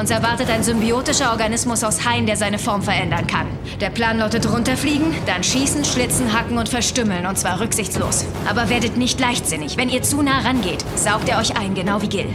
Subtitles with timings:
[0.00, 3.46] Uns erwartet ein symbiotischer Organismus aus Haien, der seine Form verändern kann.
[3.82, 7.26] Der Plan lautet runterfliegen, dann schießen, schlitzen, hacken und verstümmeln.
[7.26, 8.24] Und zwar rücksichtslos.
[8.48, 9.76] Aber werdet nicht leichtsinnig.
[9.76, 12.26] Wenn ihr zu nah rangeht, saugt er euch ein, genau wie Gil.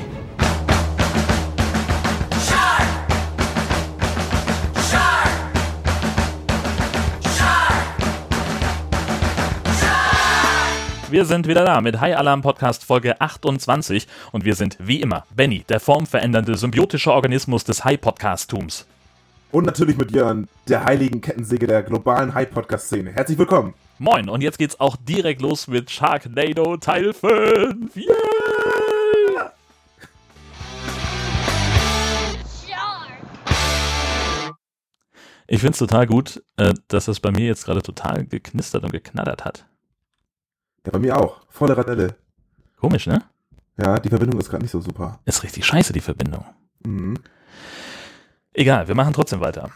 [11.11, 15.23] Wir sind wieder da mit High Alarm Podcast Folge 28 und wir sind wie immer
[15.35, 18.87] Benny, der formverändernde symbiotische Organismus des High Podcast-Tums.
[19.51, 23.11] Und natürlich mit Jörn, der heiligen Kettensäge der globalen High Podcast Szene.
[23.11, 23.75] Herzlich willkommen.
[23.99, 27.95] Moin und jetzt geht's auch direkt los mit Sharknado Teil 5.
[27.95, 28.05] Yeah!
[35.47, 39.45] Ich find's total gut, äh, dass das bei mir jetzt gerade total geknistert und geknattert
[39.45, 39.65] hat.
[40.85, 41.41] Ja, bei mir auch.
[41.49, 42.15] Volle Radelle.
[42.79, 43.23] Komisch, ne?
[43.77, 45.19] Ja, die Verbindung ist gerade nicht so super.
[45.25, 46.45] Ist richtig scheiße, die Verbindung.
[46.85, 47.15] Mhm.
[48.53, 49.69] Egal, wir machen trotzdem weiter.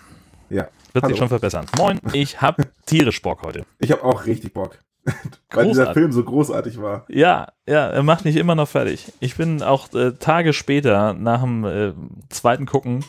[0.50, 0.68] Ja.
[0.94, 1.10] Wird Hallo.
[1.10, 1.66] sich schon verbessern.
[1.78, 3.66] Moin, ich hab tierisch Bock heute.
[3.80, 4.80] Ich habe auch richtig Bock.
[5.52, 5.94] Weil dieser Großartig.
[5.94, 7.06] Film so großartig war.
[7.10, 9.12] Ja, ja, er macht mich immer noch fertig.
[9.20, 11.94] Ich bin auch äh, Tage später, nach dem äh,
[12.30, 13.04] zweiten Gucken,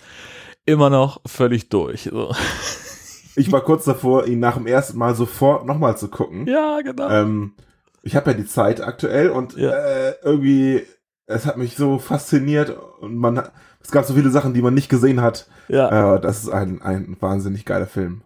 [0.65, 2.05] immer noch völlig durch.
[2.05, 2.35] So.
[3.37, 6.47] Ich war kurz davor, ihn nach dem ersten Mal sofort nochmal zu gucken.
[6.47, 7.09] Ja, genau.
[7.11, 7.53] Ähm,
[8.03, 9.71] ich habe ja die Zeit aktuell und Ja.
[9.71, 10.83] äh, irgendwie,
[11.27, 13.43] es hat mich so fasziniert und man,
[13.83, 15.47] es gab so viele Sachen, die man nicht gesehen hat.
[15.69, 16.17] ja.
[16.17, 18.23] Äh, das ist ein, ein wahnsinnig geiler Film.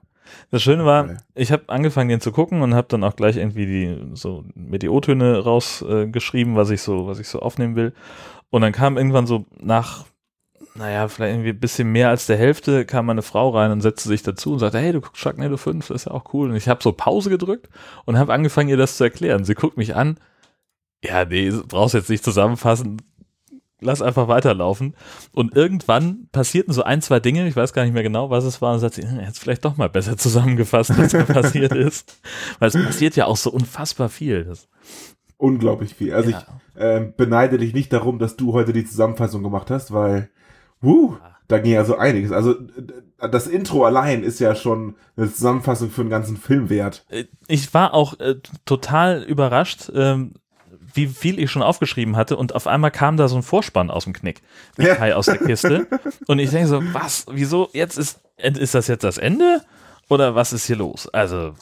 [0.50, 3.66] Das Schöne war, ich habe angefangen, den zu gucken und habe dann auch gleich irgendwie
[3.66, 7.92] die so mir die O-Töne rausgeschrieben, äh, was ich so, was ich so aufnehmen will.
[8.50, 10.06] Und dann kam irgendwann so nach,
[10.76, 14.08] naja, vielleicht irgendwie ein bisschen mehr als der Hälfte, kam meine Frau rein und setzte
[14.08, 16.50] sich dazu und sagte, hey, du guckst Sharknado 5, das ist ja auch cool.
[16.50, 17.68] Und ich habe so Pause gedrückt
[18.04, 19.44] und habe angefangen, ihr das zu erklären.
[19.44, 20.18] Sie guckt mich an,
[21.04, 23.02] ja, nee, brauchst jetzt nicht zusammenfassen,
[23.80, 24.94] lass einfach weiterlaufen.
[25.32, 28.60] Und irgendwann passierten so ein, zwei Dinge, ich weiß gar nicht mehr genau, was es
[28.62, 32.20] war, und sagt sie, hm, jetzt vielleicht doch mal besser zusammengefasst, was da passiert ist.
[32.58, 34.44] Weil es passiert ja auch so unfassbar viel.
[34.44, 34.68] Das,
[35.36, 36.14] Unglaublich viel.
[36.14, 36.38] Also Ja.
[36.38, 40.30] ich ähm, beneide dich nicht darum, dass du heute die Zusammenfassung gemacht hast, weil,
[40.84, 41.16] wuh,
[41.48, 42.32] da ging ja so einiges.
[42.32, 42.54] Also
[43.18, 47.04] das Intro allein ist ja schon eine Zusammenfassung für einen ganzen Film wert.
[47.08, 50.34] Äh, ich war auch äh, total überrascht, ähm,
[50.94, 54.04] wie viel ich schon aufgeschrieben hatte und auf einmal kam da so ein Vorspann aus
[54.04, 54.42] dem Knick,
[54.78, 54.94] Ja.
[54.94, 55.86] Kai aus der Kiste.
[56.28, 59.62] Und ich denke so, was, wieso, jetzt ist, ist das jetzt das Ende?
[60.08, 61.08] Oder was ist hier los?
[61.08, 61.54] Also,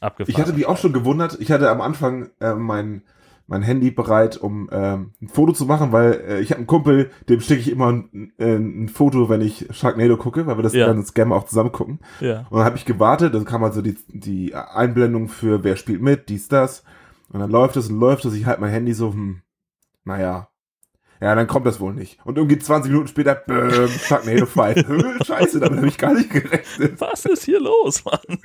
[0.00, 0.30] abgefahren.
[0.30, 1.38] Ich hatte mich auch schon gewundert.
[1.40, 3.02] Ich hatte am Anfang äh, mein
[3.48, 7.10] mein Handy bereit, um ähm, ein Foto zu machen, weil äh, ich habe einen Kumpel,
[7.28, 10.72] dem schicke ich immer ein, äh, ein Foto, wenn ich Sharknado gucke, weil wir das
[10.74, 10.86] Ja.
[10.86, 12.00] dann Scam auch zusammen gucken.
[12.20, 12.46] ja.
[12.50, 16.28] Und dann habe ich gewartet, dann kam also die, die Einblendung für wer spielt mit,
[16.28, 16.82] dies, das.
[17.30, 18.34] Und dann läuft es und läuft es.
[18.34, 19.42] Ich halte mein Handy so, hm,
[20.04, 20.48] naja.
[21.20, 22.18] Ja, dann kommt das wohl nicht.
[22.24, 25.24] Und irgendwie 20 Minuten später, bäm, Sharknado 5.
[25.26, 27.00] Scheiße, damit habe ich gar nicht gerechnet.
[27.00, 28.38] Was ist hier los, Mann?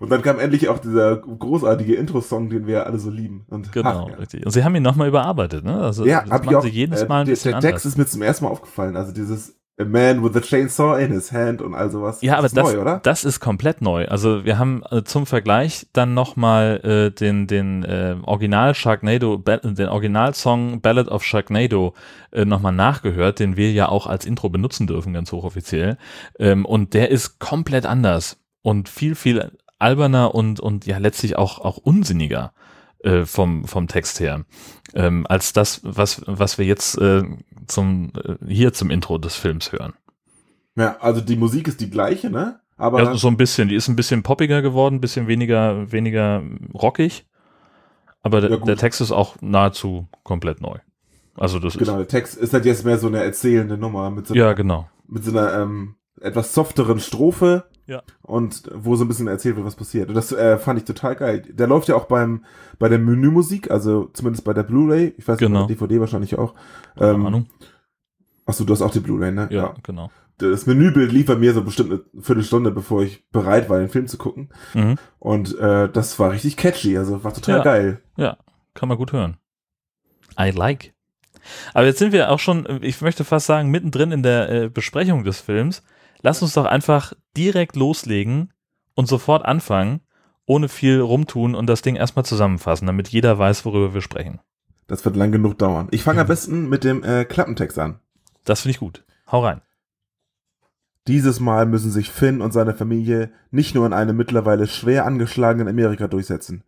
[0.00, 3.44] Und dann kam endlich auch dieser großartige Intro-Song, den wir alle so lieben.
[3.50, 4.44] Und Genau, ach, richtig.
[4.46, 5.78] Und sie haben ihn nochmal überarbeitet, ne?
[5.80, 6.62] Also, Ja, das hab ich machen auch.
[6.62, 7.84] sie jedes äh, Mal ein der, der Text anders.
[7.84, 8.96] ist mir zum ersten Mal aufgefallen.
[8.96, 12.22] Also dieses A man with a chainsaw in his hand und all sowas.
[12.22, 14.06] Ja, aber ist das, neu, das ist komplett neu.
[14.06, 19.88] Also wir haben äh, zum Vergleich dann nochmal äh, den, den äh, Original Sharknado, den
[19.88, 21.94] Originalsong Ballad of Sharknado
[22.30, 25.98] äh, nochmal nachgehört, den wir ja auch als Intro benutzen dürfen, ganz hochoffiziell.
[26.38, 31.58] Ähm, und der ist komplett anders und viel, viel alberner und, und ja letztlich auch,
[31.58, 32.52] auch unsinniger
[33.04, 34.44] äh, vom, vom Text her,
[34.94, 37.22] ähm, als das, was, was wir jetzt äh,
[37.66, 39.94] zum, äh, hier zum Intro des Films hören.
[40.76, 42.60] Ja, also die Musik ist die gleiche, ne?
[42.76, 43.68] Aber Ja, so ein bisschen.
[43.68, 46.42] Die ist ein bisschen poppiger geworden, ein bisschen weniger, weniger
[46.74, 47.26] rockig.
[48.22, 50.78] Aber der, Ja, der Text ist auch nahezu komplett neu.
[51.36, 54.34] Also das genau, der Text ist halt jetzt mehr so eine erzählende Nummer mit so,
[54.34, 54.38] ist.
[54.38, 54.88] Ja, genau.
[55.06, 57.64] mit so einer ähm, etwas softeren Strophe.
[57.86, 58.02] Ja.
[58.22, 60.08] Und wo so ein bisschen erzählt wird, was passiert.
[60.08, 61.42] Und das äh, fand ich total geil.
[61.50, 62.44] Der läuft ja auch beim
[62.78, 65.14] bei der Menümusik, also zumindest bei der Blu-ray.
[65.18, 65.66] Ich weiß Genau.
[65.66, 66.54] nicht, DVD wahrscheinlich auch.
[66.96, 67.46] Keine Ähm, Ahnung.
[68.46, 69.48] Achso, du hast auch die Blu-ray, ne?
[69.50, 70.10] Ja, genau.
[70.38, 74.06] Das Menübild lief bei mir so bestimmt eine Viertelstunde, bevor ich bereit war, den Film
[74.08, 74.48] zu gucken.
[74.74, 74.98] Mhm.
[75.18, 77.62] Und äh, das war richtig catchy, also war total Ja.
[77.64, 78.02] geil.
[78.16, 78.36] Ja,
[78.74, 79.36] kann man gut hören.
[80.38, 80.92] I like.
[81.74, 85.22] Aber jetzt sind wir auch schon, ich möchte fast sagen, mittendrin in der äh, Besprechung
[85.24, 85.82] des Films.
[86.22, 88.52] Lass uns doch einfach direkt loslegen
[88.94, 90.00] und sofort anfangen,
[90.46, 94.40] ohne viel rumtun und das Ding erstmal zusammenfassen, damit jeder weiß, worüber wir sprechen.
[94.86, 95.88] Das wird lang genug dauern.
[95.90, 98.00] Ich fange am besten mit dem äh, Klappentext an.
[98.44, 99.04] Das finde ich gut.
[99.30, 99.62] Hau rein.
[101.06, 105.68] Dieses Mal müssen sich Finn und seine Familie nicht nur in einem mittlerweile schwer angeschlagenen
[105.68, 106.64] Amerika durchsetzen.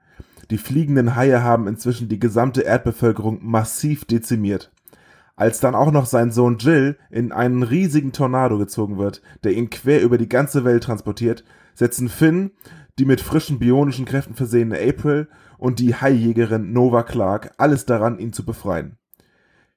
[0.50, 4.72] Die fliegenden Haie haben inzwischen die gesamte Erdbevölkerung massiv dezimiert.
[5.36, 9.68] Als dann auch noch sein Sohn Jill in einen riesigen Tornado gezogen wird, der ihn
[9.68, 11.44] quer über die ganze Welt transportiert,
[11.74, 12.52] setzen Finn,
[12.98, 15.28] die mit frischen bionischen Kräften versehene April
[15.58, 18.96] und die Haijägerin Nova Clark alles daran, ihn zu befreien.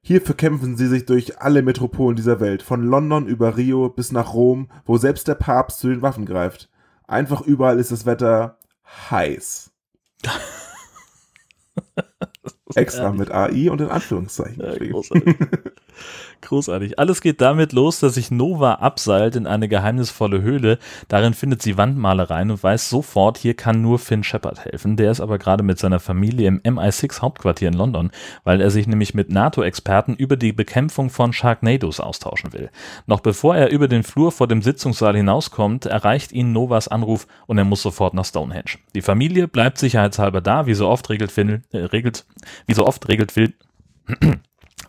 [0.02, 4.34] Hierfür kämpfen sie sich durch alle Metropolen dieser Welt, von London über Rio bis nach
[4.34, 6.70] Rom, wo selbst der Papst zu den Waffen greift.
[7.06, 8.60] Einfach überall ist das Wetter
[9.12, 9.72] heiß.
[12.76, 14.62] Extra mit AI und in Anführungszeichen.
[14.62, 14.74] Ja,
[16.42, 17.00] großartig.
[17.00, 20.80] Alles geht damit los, dass sich Nova abseilt in eine geheimnisvolle Höhle.
[21.08, 24.98] Darin findet sie Wandmalereien und weiß sofort, hier kann nur Finn Shepard helfen.
[24.98, 28.12] Der ist aber gerade mit seiner Familie im MI6 Hauptquartier in London,
[28.44, 32.70] weil er sich nämlich mit NATO-Experten über die Bekämpfung von Sharknados austauschen will.
[33.06, 37.58] Noch bevor er über den Flur vor dem Sitzungssaal hinauskommt, erreicht ihn Novas Anruf und
[37.58, 38.80] er muss sofort nach Stonehenge.
[38.96, 42.26] Die Familie bleibt sicherheitshalber da, wie so oft regelt Finn, äh, regelt,
[42.68, 43.54] wie so oft regelt Phil,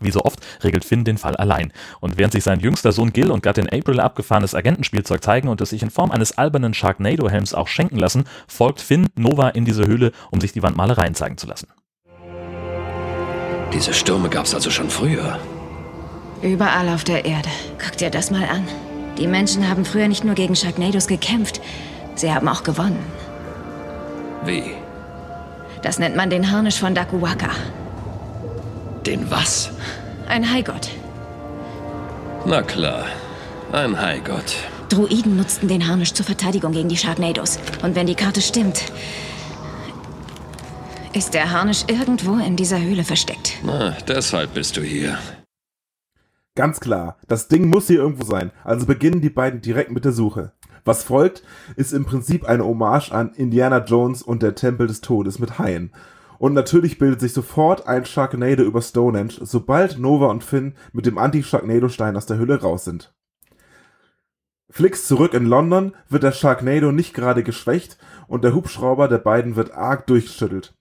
[0.00, 1.72] wie so oft regelt Finn den Fall allein.
[2.00, 5.70] Und während sich sein jüngster Sohn Gil und Gattin April abgefahrenes Agentenspielzeug zeigen und es
[5.70, 10.12] sich in Form eines albernen Sharknado-Helms auch schenken lassen, folgt Finn Nova in diese Höhle,
[10.31, 11.69] um sich die Wandmalereien zeigen zu lassen.
[13.72, 15.38] Diese Stürme gab es also schon früher.
[16.42, 17.48] Überall auf der Erde.
[17.82, 18.66] Guck dir das mal an.
[19.19, 21.60] Die Menschen haben früher nicht nur gegen Sharknados gekämpft,
[22.14, 23.04] sie haben auch gewonnen.
[24.44, 24.64] Wie?
[25.82, 27.50] Das nennt man den Harnisch von Dakuwaka.
[29.06, 29.70] Den was?
[30.29, 30.91] Ein Haigott.
[32.44, 33.06] Na klar,
[33.73, 34.56] ein Haigott.
[34.91, 37.58] Druiden nutzten den Harnisch zur Verteidigung gegen die Sharknados.
[37.82, 38.93] Und wenn die Karte stimmt,
[41.14, 43.55] ist der Harnisch irgendwo in dieser Höhle versteckt.
[43.64, 45.19] Na, deshalb bist du hier.
[46.55, 50.12] Ganz klar, das Ding muss hier irgendwo sein, also beginnen die beiden direkt mit der
[50.12, 50.52] Suche.
[50.85, 51.43] Was folgt,
[51.76, 55.93] ist im Prinzip eine Hommage an Indiana Jones und der Tempel des Todes mit Haien.
[56.40, 61.19] Und natürlich bildet sich sofort ein Sharknado über Stonehenge, sobald Nova und Finn mit dem
[61.19, 63.14] Anti-Sharknado-Stein aus der Hülle raus sind.
[64.70, 69.54] Flicks zurück in London wird der Sharknado nicht gerade geschwächt und der Hubschrauber der beiden
[69.54, 70.72] wird arg durchgeschüttelt.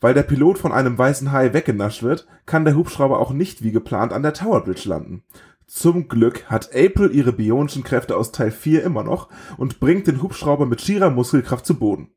[0.00, 3.70] Weil der Pilot von einem weißen Hai weggenascht wird, kann der Hubschrauber auch nicht wie
[3.70, 5.22] geplant an der Tower Bridge landen.
[5.68, 10.20] Zum Glück hat April ihre bionischen Kräfte aus Teil 4 immer noch und bringt den
[10.20, 12.10] Hubschrauber mit schierer Muskelkraft zu Boden.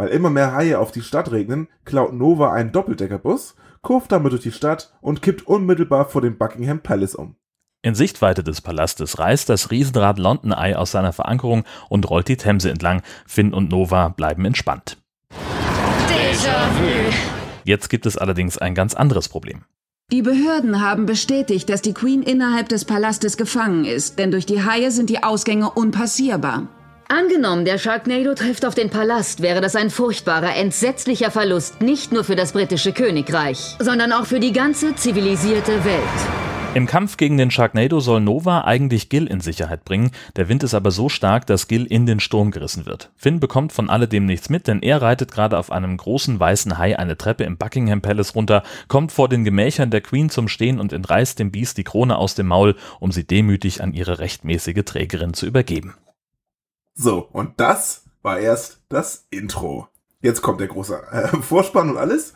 [0.00, 4.40] Weil immer mehr Haie auf die Stadt regnen, klaut Nova einen Doppeldeckerbus, kurft damit durch
[4.40, 7.36] die Stadt und kippt unmittelbar vor dem Buckingham Palace um.
[7.82, 12.38] In Sichtweite des Palastes reißt das Riesenrad London Eye aus seiner Verankerung und rollt die
[12.38, 13.02] Themse entlang.
[13.26, 14.96] Finn und Nova bleiben entspannt.
[17.64, 19.66] Jetzt gibt es allerdings ein ganz anderes Problem.
[20.12, 24.64] Die Behörden haben bestätigt, dass die Queen innerhalb des Palastes gefangen ist, denn durch die
[24.64, 26.68] Haie sind die Ausgänge unpassierbar.
[27.12, 32.22] Angenommen, der Sharknado trifft auf den Palast, wäre das ein furchtbarer, entsetzlicher Verlust nicht nur
[32.22, 36.74] für das britische Königreich, sondern auch für die ganze zivilisierte Welt.
[36.74, 40.12] Im Kampf gegen den Sharknado soll Nova eigentlich Gil in Sicherheit bringen.
[40.36, 43.10] Der Wind ist aber so stark, dass Gil in den Sturm gerissen wird.
[43.16, 46.96] Finn bekommt von alledem nichts mit, denn er reitet gerade auf einem großen weißen Hai
[46.96, 50.92] eine Treppe im Buckingham Palace runter, kommt vor den Gemächern der Queen zum Stehen und
[50.92, 55.34] entreißt dem Biest die Krone aus dem Maul, um sie demütig an ihre rechtmäßige Trägerin
[55.34, 55.96] zu übergeben.
[56.94, 59.88] So, und das war erst das Intro.
[60.20, 62.34] Jetzt kommt der große äh, Vorspann und alles.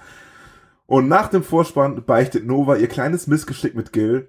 [0.86, 4.28] Und nach dem Vorspann beichtet Nova ihr kleines Missgeschick mit Gil.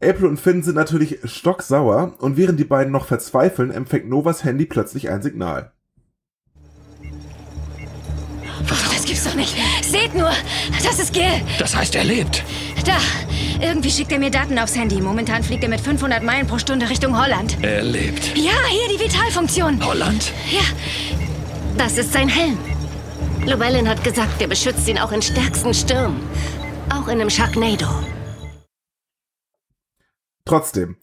[0.00, 4.64] April und Finn sind natürlich stocksauer und während die beiden noch verzweifeln, empfängt Novas Handy
[4.64, 5.72] plötzlich ein Signal.
[8.68, 9.56] Das gibt's doch nicht.
[9.82, 10.30] Seht nur,
[10.84, 11.24] das ist Gil.
[11.58, 12.44] Das heißt, er lebt.
[12.88, 12.96] Da.
[13.60, 14.98] Irgendwie schickt er mir Daten aufs Handy.
[15.02, 17.58] Momentan fliegt er mit 500 Meilen pro Stunde Richtung Holland.
[17.62, 18.34] Er lebt.
[18.34, 19.84] Ja, hier die Vitalfunktion.
[19.84, 20.32] Holland?
[20.50, 20.62] Ja.
[21.76, 22.56] Das ist sein Helm.
[23.44, 26.22] Llewellyn hat gesagt, der beschützt ihn auch in stärksten Stürmen.
[26.88, 27.86] Auch in einem Sharknado.
[30.46, 30.96] Trotzdem,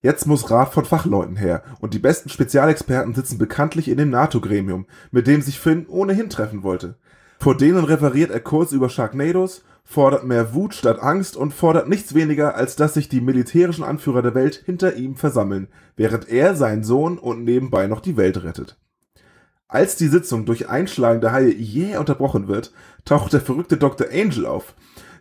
[0.00, 4.86] jetzt muss Rat von Fachleuten her und die besten Spezialexperten sitzen bekanntlich in dem NATO-Gremium,
[5.12, 6.98] mit dem sich Finn ohnehin treffen wollte.
[7.38, 12.14] Vor denen referiert er kurz über Sharknados, fordert mehr Wut statt Angst und fordert nichts
[12.14, 16.84] weniger, als dass sich die militärischen Anführer der Welt hinter ihm versammeln, während er seinen
[16.84, 18.78] Sohn und nebenbei noch die Welt rettet.
[19.68, 22.72] Als die Sitzung durch Einschlagen der Haie jäh unterbrochen wird,
[23.04, 24.08] taucht der verrückte Dr.
[24.12, 24.74] Angel auf,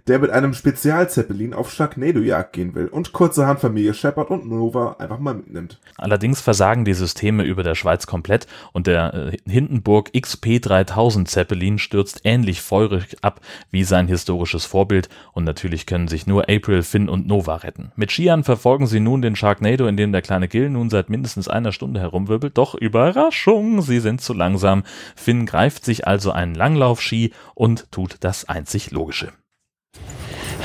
[0.08, 5.20] der mit einem Spezialzeppelin auf Sharknado-Jagd gehen will und kurzerhand Familie Shepard und Nova einfach
[5.20, 5.80] mal mitnimmt.
[5.98, 12.22] Allerdings versagen die Systeme über der Schweiz komplett und der äh, Hindenburg XP3000 Zeppelin stürzt
[12.24, 17.28] ähnlich feurig ab wie sein historisches Vorbild und natürlich können sich nur April, Finn und
[17.28, 17.92] Nova retten.
[17.96, 21.48] Mit Skiern verfolgen sie nun den Sharknado, in dem der kleine Gil nun seit mindestens
[21.48, 24.84] einer Stunde herumwirbelt, doch Überraschung, sie sind zu langsam.
[25.16, 29.32] Finn greift sich also einen Langlaufski und tut das einzig Logische.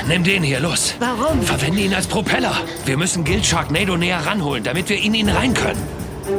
[0.08, 0.94] Nimm den hier, los.
[0.98, 1.42] Warum?
[1.42, 2.54] Verwende ihn als Propeller.
[2.84, 5.82] Wir müssen Guild Sharknado näher ranholen, damit wir in ihn rein können.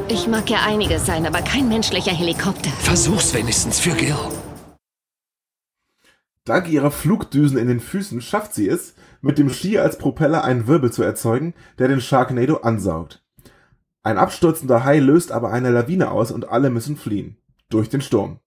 [0.07, 2.69] Ich mag ja einiges sein, aber kein menschlicher Helikopter.
[2.79, 4.15] Versuch's wenigstens für Gil.
[6.45, 10.67] Dank ihrer Flugdüsen in den Füßen schafft sie es, mit dem Ski als Propeller einen
[10.67, 13.23] Wirbel zu erzeugen, der den Sharknado ansaugt.
[14.03, 17.37] Ein abstürzender Hai löst aber eine Lawine aus und alle müssen fliehen.
[17.69, 18.39] Durch den Sturm.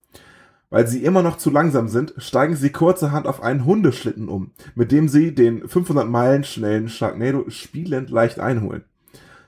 [0.70, 4.92] Weil sie immer noch zu langsam sind, steigen sie kurzerhand auf einen Hundeschlitten um, mit
[4.92, 8.84] dem sie den 500 Meilen schnellen Sharknado spielend leicht einholen.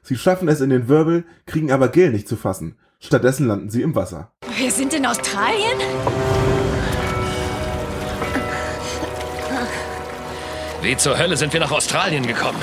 [0.02, 2.74] Sie schaffen es in den Wirbel, kriegen aber Gil nicht zu fassen.
[2.98, 4.32] Stattdessen landen sie im Wasser.
[4.58, 5.78] Wir sind in Australien?
[10.82, 12.60] Wie zur Hölle sind wir nach Australien gekommen?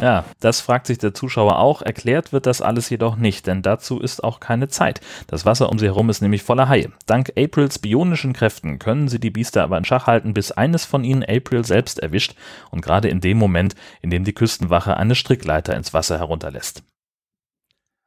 [0.00, 1.80] Ja, das fragt sich der Zuschauer auch.
[1.80, 5.00] Erklärt wird das alles jedoch nicht, denn dazu ist auch keine Zeit.
[5.26, 6.92] Das Wasser um sie herum ist nämlich voller Haie.
[7.06, 11.02] Dank Aprils bionischen Kräften können sie die Biester aber in Schach halten, bis eines von
[11.02, 12.36] ihnen April selbst erwischt
[12.70, 16.82] und gerade in dem Moment, in dem die Küstenwache eine Strickleiter ins Wasser herunterlässt.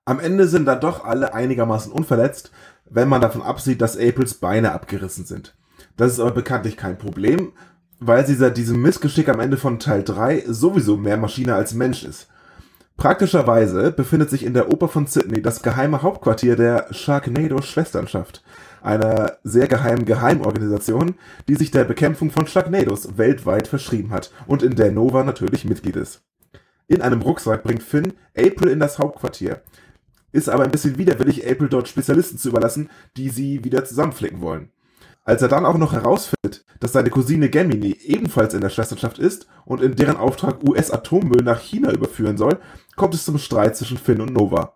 [0.05, 2.51] Am Ende sind dann doch alle einigermaßen unverletzt,
[2.85, 5.55] wenn man davon absieht, dass Aprils Beine abgerissen sind.
[5.97, 7.53] Das ist aber bekanntlich kein Problem,
[7.99, 12.03] weil sie seit diesem Missgeschick am Ende von Teil 3 sowieso mehr Maschine als Mensch
[12.03, 12.27] ist.
[12.97, 18.43] Praktischerweise befindet sich in der Oper von Sydney das geheime Hauptquartier der Sharknado-Schwesternschaft,
[18.81, 21.15] einer sehr geheimen Geheimorganisation,
[21.47, 25.95] die sich der Bekämpfung von Sharknados weltweit verschrieben hat und in der Nova natürlich Mitglied
[25.95, 26.23] ist.
[26.87, 29.61] In einem Rucksack bringt Finn April in das Hauptquartier,
[30.31, 34.71] ist aber ein bisschen widerwillig, April dort Spezialisten zu überlassen, die sie wieder zusammenflicken wollen.
[35.29, 39.45] Als er dann auch noch herausfindet, dass seine Cousine Gemini ebenfalls in der Schwesternschaft ist
[39.63, 42.57] und in deren Auftrag US-Atommüll nach China überführen soll,
[42.95, 44.73] kommt es zum Streit zwischen Finn und Nova.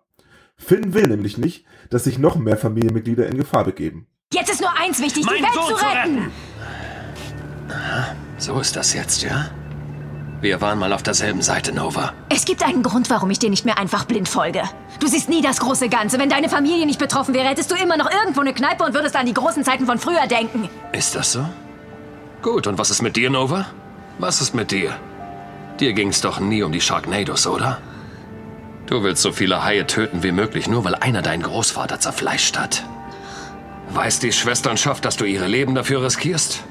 [0.56, 4.06] Finn will nämlich nicht, dass sich noch mehr Familienmitglieder in Gefahr begeben.
[4.32, 6.18] Jetzt ist nur eins wichtig, die Mein Welt Sohn zu zu retten.
[6.18, 6.30] retten.
[7.70, 9.50] Aha, so ist das jetzt, ja?
[10.44, 12.12] Wir waren mal auf derselben Seite, Nova.
[12.28, 14.62] Es gibt einen Grund, warum ich dir nicht mehr einfach blind folge.
[15.00, 16.18] Du siehst nie das große Ganze.
[16.18, 19.16] Wenn deine Familie nicht betroffen wäre, hättest du immer noch irgendwo eine Kneipe und würdest
[19.16, 20.68] an die großen Zeiten von früher denken.
[20.92, 21.46] Ist das so?
[22.42, 23.68] Gut, und was ist mit dir, Nova?
[24.18, 24.94] Was ist mit dir?
[25.80, 27.78] Dir ging's doch nie um die Sharknados, oder?
[28.84, 32.84] Du willst so viele Haie töten wie möglich, nur weil einer deinen Großvater zerfleischt hat.
[33.94, 36.64] Weiß die Schwesternschaft, dass du ihre Leben dafür riskierst?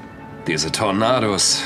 [0.46, 1.64] Diese Tornados,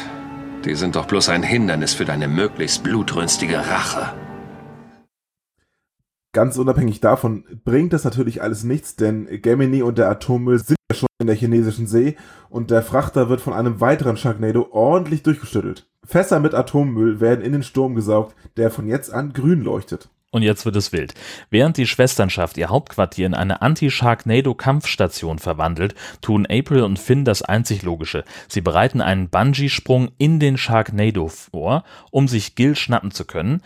[0.64, 4.12] die sind doch bloß ein Hindernis für deine möglichst blutrünstige Rache.
[6.32, 10.96] Ganz unabhängig davon bringt das natürlich alles nichts, denn Gemini und der Atommüll sind ja
[10.96, 12.16] schon in der chinesischen See
[12.50, 15.88] und der Frachter wird von einem weiteren Sharknado ordentlich durchgeschüttelt.
[16.04, 20.10] Fässer mit Atommüll werden in den Sturm gesaugt, der von jetzt an grün leuchtet.
[20.30, 21.14] Und jetzt wird es wild.
[21.48, 27.82] Während die Schwesternschaft ihr Hauptquartier in eine Anti-Sharknado-Kampfstation verwandelt, tun April und Finn das einzig
[27.82, 28.24] Logische.
[28.46, 33.62] Sie bereiten einen Bungee-Sprung in den Sharknado vor, um sich Gil schnappen zu können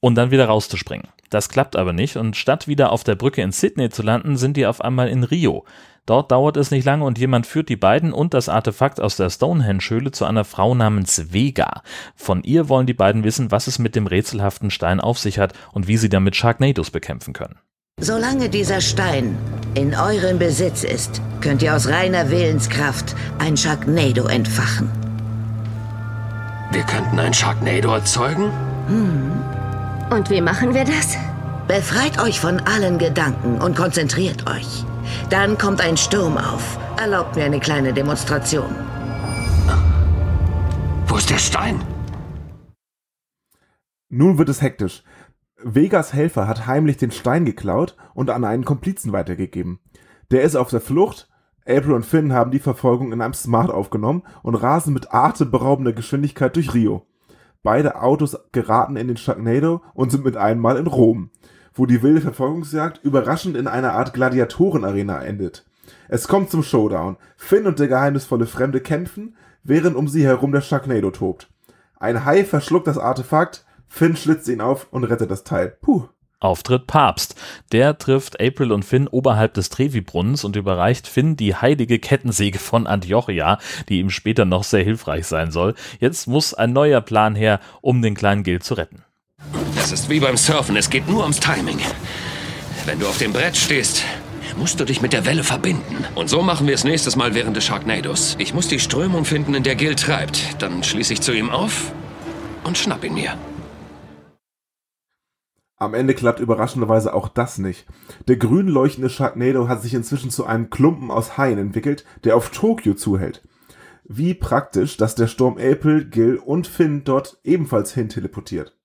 [0.00, 1.08] und dann wieder rauszuspringen.
[1.28, 4.56] Das klappt aber nicht und statt wieder auf der Brücke in Sydney zu landen, sind
[4.56, 5.66] die auf einmal in Rio.
[6.08, 9.28] Dort dauert es nicht lange und jemand führt die beiden und das Artefakt aus der
[9.28, 11.82] Stonehenge-Höhle zu einer Frau namens Vega.
[12.16, 15.52] Von ihr wollen die beiden wissen, was es mit dem rätselhaften Stein auf sich hat
[15.70, 17.58] und wie sie damit Sharknados bekämpfen können.
[18.00, 19.36] Solange dieser Stein
[19.74, 24.90] in eurem Besitz ist, könnt ihr aus reiner Willenskraft ein Sharknado entfachen.
[26.72, 28.50] Wir könnten ein Sharknado erzeugen?
[30.08, 31.18] Und wie machen wir das?
[31.66, 34.86] Befreit euch von allen Gedanken und konzentriert euch.
[35.30, 36.78] Dann kommt ein Sturm auf.
[36.98, 38.74] Erlaubt mir eine kleine Demonstration.
[41.06, 41.80] Wo ist der Stein?
[44.08, 45.02] Nun wird es hektisch.
[45.62, 49.80] Vegas Helfer hat heimlich den Stein geklaut und an einen Komplizen weitergegeben.
[50.30, 51.28] Der ist auf der Flucht.
[51.66, 56.56] April und Finn haben die Verfolgung in einem Smart aufgenommen und rasen mit atemberaubender Geschwindigkeit
[56.56, 57.06] durch Rio.
[57.62, 61.30] Beide Autos geraten in den Sharknado und sind mit einmal in Rom,
[61.78, 65.64] wo die wilde Verfolgungsjagd überraschend in einer Art Gladiatorenarena endet.
[66.08, 67.16] Es kommt zum Showdown.
[67.36, 71.48] Finn und der geheimnisvolle Fremde kämpfen, während um sie herum der Sharknado tobt.
[72.00, 75.76] Ein Hai verschluckt das Artefakt, Finn schlitzt ihn auf und rettet das Teil.
[75.80, 76.08] Puh.
[76.40, 77.34] Auftritt Papst.
[77.72, 82.86] Der trifft April und Finn oberhalb des Trevi-Brunnens und überreicht Finn die heilige Kettensäge von
[82.86, 83.58] Antiochia,
[83.88, 85.74] die ihm später noch sehr hilfreich sein soll.
[85.98, 89.02] Jetzt muss ein neuer Plan her, um den kleinen Gil zu retten.
[89.88, 91.78] Das ist wie beim Surfen, es geht nur ums Timing.
[92.84, 94.04] Wenn du auf dem Brett stehst,
[94.58, 96.04] musst du dich mit der Welle verbinden.
[96.14, 98.36] Und so machen wir es nächstes Mal während des Sharknados.
[98.38, 100.60] Ich muss die Strömung finden, in der Gil treibt.
[100.62, 101.92] Dann schließe ich zu ihm auf
[102.64, 103.38] und schnapp ihn mir.
[105.76, 107.86] Am Ende klappt überraschenderweise auch das nicht.
[108.26, 112.50] Der grün leuchtende Sharknado hat sich inzwischen zu einem Klumpen aus Haien entwickelt, der auf
[112.50, 113.42] Tokio zuhält.
[114.04, 118.77] Wie praktisch, dass der Sturm April, Gil und Finn dort ebenfalls hin teleportiert.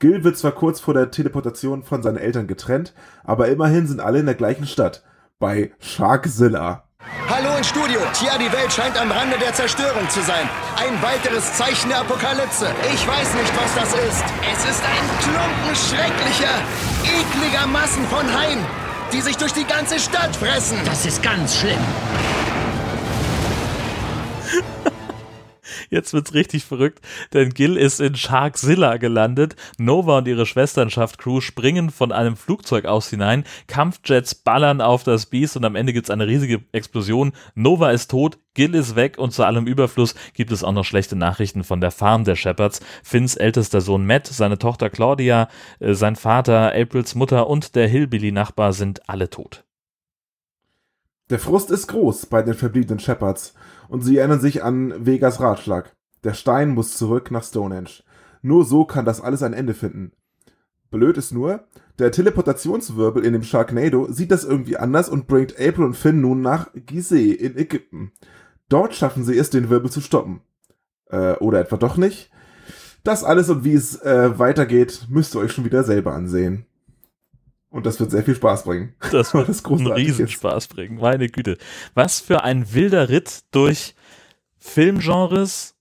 [0.00, 4.20] Gil wird zwar kurz vor der Teleportation von seinen Eltern getrennt, aber immerhin sind alle
[4.20, 5.04] in der gleichen Stadt.
[5.38, 6.84] Bei Sharkzilla.
[7.28, 8.00] Hallo ins Studio.
[8.14, 10.48] Tja, die Welt scheint am Rande der Zerstörung zu sein.
[10.76, 12.68] Ein weiteres Zeichen der Apokalypse.
[12.94, 14.24] Ich weiß nicht, was das ist.
[14.50, 16.54] Es ist ein Klumpen schrecklicher,
[17.04, 18.60] ekliger Massen von Haien,
[19.12, 20.78] die sich durch die ganze Stadt fressen.
[20.86, 21.76] Das ist ganz schlimm.
[25.90, 27.00] Jetzt wird's richtig verrückt,
[27.32, 29.56] denn Gil ist in Sharkzilla gelandet.
[29.76, 33.42] Nova und ihre Schwesternschaft-Crew springen von einem Flugzeug aus hinein.
[33.66, 37.32] Kampfjets ballern auf das Biest und am Ende gibt's eine riesige Explosion.
[37.56, 41.16] Nova ist tot, Gil ist weg und zu allem Überfluss gibt es auch noch schlechte
[41.16, 42.80] Nachrichten von der Farm der Shepherds.
[43.02, 45.48] Finns ältester Sohn Matt, seine Tochter Claudia,
[45.80, 49.64] äh, sein Vater, Aprils Mutter und der Hillbilly-Nachbar sind alle tot.
[51.30, 53.54] Der Frust ist groß bei den verbliebenen Shepherds
[53.90, 55.94] und sie erinnern sich an Vegas Ratschlag.
[56.22, 58.02] Der Stein muss zurück nach Stonehenge.
[58.40, 60.12] Nur so kann das alles ein Ende finden.
[60.90, 61.64] Blöd ist nur,
[61.98, 66.40] der Teleportationswirbel in dem Sharknado sieht das irgendwie anders und bringt April und Finn nun
[66.40, 68.12] nach Gizeh in Ägypten.
[68.68, 70.40] Dort schaffen sie es, den Wirbel zu stoppen.
[71.06, 72.30] Äh, oder etwa doch nicht?
[73.02, 76.66] Das alles und wie es äh, weitergeht, müsst ihr euch schon wieder selber ansehen.
[77.70, 78.94] Und das wird sehr viel Spaß bringen.
[79.12, 79.96] Das wird das einen ist.
[79.96, 81.56] Riesenspaß bringen, meine Güte.
[81.94, 83.94] Was für ein wilder Ritt durch
[84.58, 85.76] Filmgenres,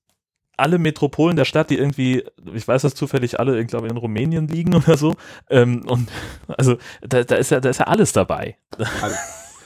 [0.56, 4.48] alle Metropolen der Stadt, die irgendwie, ich weiß das zufällig, alle, ich glaube, in Rumänien
[4.48, 5.16] liegen oder so.
[5.50, 6.10] Ähm, und
[6.48, 8.58] also da, da, ist ja, da ist ja alles dabei.
[9.02, 9.18] Alles.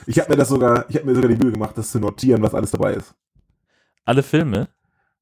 [0.06, 2.42] Ich habe mir das sogar, ich habe mir sogar die Mühe gemacht, das zu notieren,
[2.42, 3.14] was alles dabei ist.
[4.04, 4.68] Alle Filme,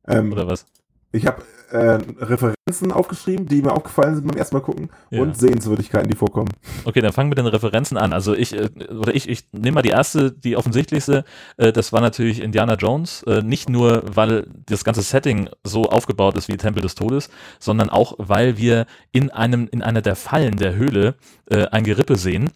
[0.07, 0.67] Ähm, oder was?
[1.13, 5.23] Ich habe äh, Referenzen aufgeschrieben, die mir aufgefallen sind beim ersten Mal gucken Ja.
[5.23, 6.51] und Sehenswürdigkeiten, die vorkommen.
[6.85, 8.13] Okay, dann fangen wir mit den Referenzen an.
[8.13, 11.25] Also ich, äh, oder ich, ich nehme mal die erste, die offensichtlichste,
[11.57, 13.23] äh, das war natürlich Indiana Jones.
[13.25, 17.89] Äh, nicht nur, weil das ganze Setting so aufgebaut ist wie Tempel des Todes, sondern
[17.89, 21.15] auch, weil wir in einem, in einer der Fallen der Höhle
[21.51, 22.51] äh, ein Gerippe sehen,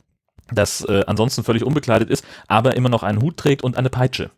[0.53, 4.31] das äh, ansonsten völlig unbekleidet ist, aber immer noch einen Hut trägt und eine Peitsche.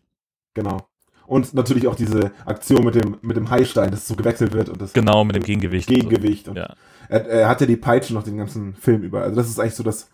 [0.55, 0.87] Genau.
[1.29, 4.67] Und natürlich auch diese Aktion mit dem, mit dem Haistein, dass es so gewechselt wird
[4.67, 5.87] und das Genau, mit dem Gegengewicht.
[5.87, 6.01] und so.
[6.09, 6.47] Gegengewicht.
[6.47, 6.73] Und Ja.
[7.07, 9.21] er, er hat ja die Peitsche noch den ganzen Film über.
[9.21, 10.09] Also das ist eigentlich so das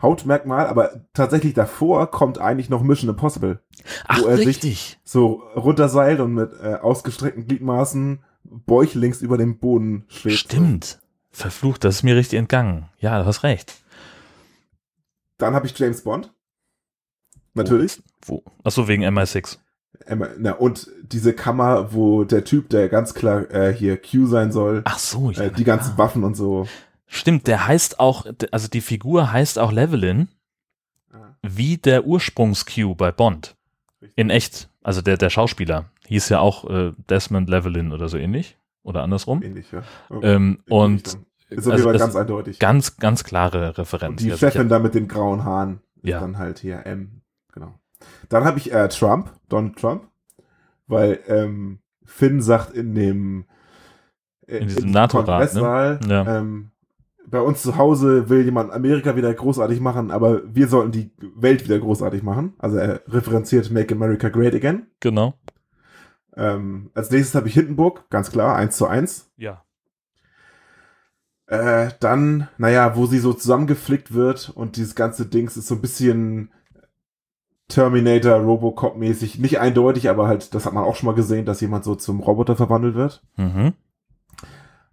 [0.00, 3.60] Hautmerkmal, aber tatsächlich davor kommt eigentlich noch Mission Impossible.
[4.06, 5.00] Ach, wo er sich richtig.
[5.04, 10.36] so runterseilt und mit äh, ausgestreckten Gliedmaßen bäuchlings über dem Boden schwebt.
[10.38, 11.00] Stimmt.
[11.30, 12.88] Verflucht, das ist mir richtig entgangen.
[12.98, 13.74] Ja, du hast recht.
[15.38, 16.32] Dann habe ich James Bond.
[17.54, 18.00] Natürlich.
[18.26, 18.42] Wo?
[18.64, 19.58] Achso, wegen MI6.
[20.38, 24.82] Na, und diese Kammer, wo der Typ, der ganz klar äh, hier Q sein soll,
[24.84, 25.42] Ach so, ja.
[25.44, 26.66] äh, die ganzen Waffen und so.
[27.06, 30.28] Stimmt, der heißt auch, also die Figur heißt auch Levelin,
[31.12, 31.36] Ja.
[31.42, 33.54] wie der Ursprungs-Q bei Bond.
[34.16, 34.68] In echt.
[34.82, 38.56] Also der, der Schauspieler hieß ja auch äh, Desmond Levelin oder so ähnlich.
[38.82, 39.42] Oder andersrum.
[39.42, 39.82] Ähnlich, ja.
[40.22, 41.26] Ähm, In die und Richtung.
[41.50, 42.58] ist auf also jeden Fall es- ganz eindeutig.
[42.58, 44.20] ganz, ganz klare und Referenz.
[44.22, 46.18] die Ja, Chefin da mit den grauen Haaren ist Ja.
[46.20, 47.21] dann halt hier M.
[48.28, 50.08] Dann habe ich äh, Trump, Donald Trump,
[50.86, 53.44] weil ähm, Finn sagt in dem
[54.46, 56.00] äh, In diesem NATO-Rat, ne?
[56.06, 56.38] Ja.
[56.38, 56.72] ähm,
[57.26, 61.64] bei uns zu Hause will jemand Amerika wieder großartig machen, aber wir sollten die Welt
[61.64, 62.52] wieder großartig machen.
[62.58, 64.86] Also er referenziert Make America Great Again.
[65.00, 65.34] Genau.
[66.36, 69.30] Ähm, als nächstes habe ich Hindenburg, ganz klar, 1 zu 1.
[69.36, 69.64] Ja.
[71.46, 75.82] Äh, dann, naja, wo sie so zusammengeflickt wird und dieses ganze Dings ist so ein
[75.82, 76.50] bisschen
[77.74, 79.38] Terminator, Robocop-mäßig.
[79.38, 82.20] Nicht eindeutig, aber halt, das hat man auch schon mal gesehen, dass jemand so zum
[82.20, 83.22] Roboter verwandelt wird.
[83.36, 83.72] Mhm.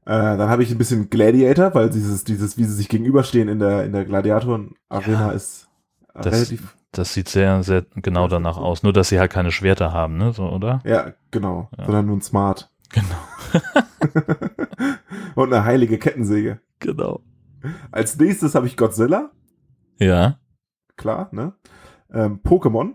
[0.06, 3.60] Äh, dann habe ich ein bisschen Gladiator, weil dieses, dieses, wie sie sich gegenüberstehen in
[3.60, 5.32] der, in der Gladiatoren-Arena Ja.
[5.32, 5.68] ist
[6.16, 6.76] äh, Das- relativ.
[6.92, 8.82] Das sieht sehr, sehr genau danach aus.
[8.82, 10.34] Nur, dass sie halt keine Schwerter haben, ne?
[10.34, 10.82] So, oder?
[10.86, 11.70] Ja, genau.
[11.78, 11.86] Ja.
[11.86, 12.72] Sondern nur ein Smart.
[12.92, 13.62] Genau.
[15.36, 16.60] und eine heilige Kettensäge.
[16.80, 17.22] Genau.
[17.92, 19.30] Als nächstes habe ich Godzilla,
[20.00, 20.40] Ja,
[20.96, 21.54] klar, ne?
[22.14, 22.94] Ähm, Pokémon.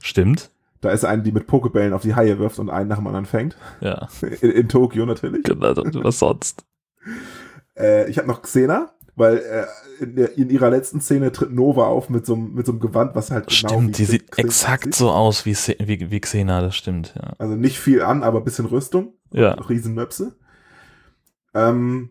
[0.00, 0.50] stimmt.
[0.80, 3.26] Da ist eine, die mit Pokebällen auf die Haie wirft und einen nach dem anderen
[3.26, 3.56] fängt.
[3.80, 4.08] Ja,
[4.40, 5.42] In, in Tokio natürlich.
[5.42, 5.74] genau.
[6.04, 6.64] Was sonst?
[7.76, 9.64] Äh, ich habe noch Xena, weil äh,
[10.04, 12.80] in, der, in ihrer letzten Szene tritt Nova auf mit so, einem- mit so einem
[12.80, 14.94] Gewand, was halt genau Stimmt, die Xe- sieht Xena exakt aussieht.
[14.94, 15.54] so aus wie,
[15.86, 17.32] wie, wie Xena, das stimmt, ja.
[17.38, 19.14] Also nicht viel an, aber ein bisschen Rüstung.
[19.32, 19.52] Ja.
[19.54, 20.36] Riesenmöpse.
[21.54, 22.10] Ähm,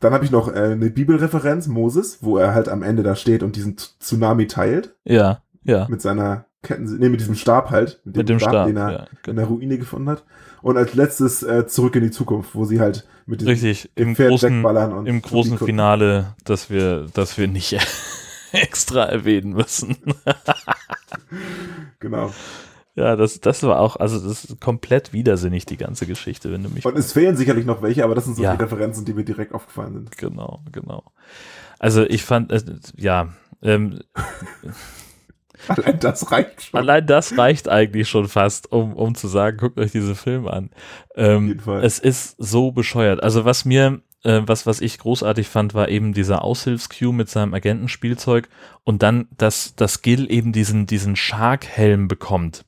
[0.00, 3.42] dann habe ich noch äh, eine Bibelreferenz, Moses, wo er halt am Ende da steht
[3.42, 5.86] und diesen Tsunami teilt Ja, ja.
[5.88, 9.06] mit seiner Ketten, nee, mit diesem Stab halt, Mit dem Stab, den er ja.
[9.26, 10.24] in der Ruine gefunden hat.
[10.60, 14.08] Und als letztes äh, zurück in die Zukunft, wo sie halt mit diesem Richtig, dem
[14.08, 15.66] im Pferd großen, wegballern und im großen gucken.
[15.66, 17.78] Finale, dass wir, dass wir nicht
[18.52, 19.96] extra erwähnen müssen.
[22.00, 22.32] Genau.
[23.00, 26.68] Ja, das, das war auch, also das ist komplett widersinnig, die ganze Geschichte, wenn du
[26.68, 26.84] mich.
[26.84, 28.54] Und es fehlen sicherlich noch welche, aber das sind so Ja.
[28.56, 30.16] die Referenzen, die mir direkt aufgefallen sind.
[30.18, 31.02] Genau, genau.
[31.78, 32.60] Also ich fand, äh,
[32.96, 33.28] ja,
[33.62, 34.00] ähm,
[35.68, 36.80] Allein das reicht schon.
[36.80, 40.70] allein das reicht eigentlich schon fast, um, um zu sagen, guckt euch diesen Film an.
[41.16, 41.84] Ähm, jeden Fall.
[41.84, 43.22] Es ist so bescheuert.
[43.22, 47.52] Also was mir, äh, was, was ich großartig fand, war eben dieser Aushilfs-Q mit seinem
[47.52, 48.48] Agentenspielzeug
[48.84, 52.64] und dann, dass, dass Gil eben diesen, diesen Shark-Helm bekommt.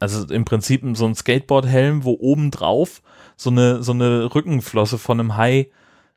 [0.00, 3.02] Also im Prinzip so ein Skateboard-Helm, wo oben drauf
[3.36, 5.70] so eine, so eine Rückenflosse von einem Hai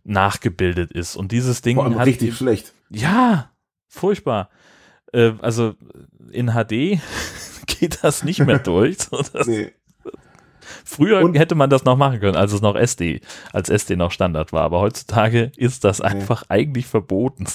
[0.06, 1.16] nachgebildet ist.
[1.18, 2.74] Und dieses Ding Vor allem hat richtig schlecht.
[2.90, 3.52] ja,
[3.88, 4.50] furchtbar.
[5.12, 5.76] Äh, also
[6.32, 7.00] in HD
[7.68, 8.98] geht das nicht mehr durch.
[9.12, 9.74] Das, Nee.
[10.86, 14.12] Früher Und- hätte man das noch machen können, als es noch SD, als SD noch
[14.12, 14.62] Standard war.
[14.64, 17.46] Aber heutzutage ist das einfach eigentlich verboten.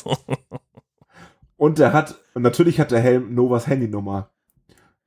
[1.56, 4.30] Und der hat, und natürlich hat der Helm Novas Handynummer.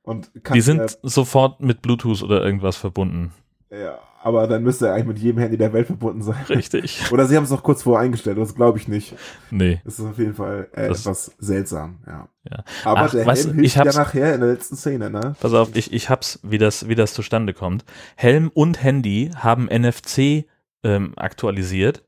[0.08, 3.32] Und Die sind äh, sofort mit Bluetooth oder irgendwas verbunden.
[3.70, 6.44] ja, aber dann müsste er eigentlich mit jedem Handy der Welt verbunden sein.
[6.48, 7.02] Richtig.
[7.12, 9.14] Oder sie haben es noch kurz vorher eingestellt, das glaube ich nicht.
[9.50, 9.80] Nee.
[9.84, 12.28] Das ist auf jeden Fall äh, etwas seltsam, ja.
[12.50, 12.64] Ja.
[12.84, 15.36] Aber Ach, der weißt Helm hilft ja nachher in der letzten Szene, ne?
[15.40, 17.84] Pass auf, ich, ich hab's, wie das, wie das zustande kommt.
[18.16, 20.46] Helm und Handy haben NFC
[20.82, 22.04] ähm, aktualisiert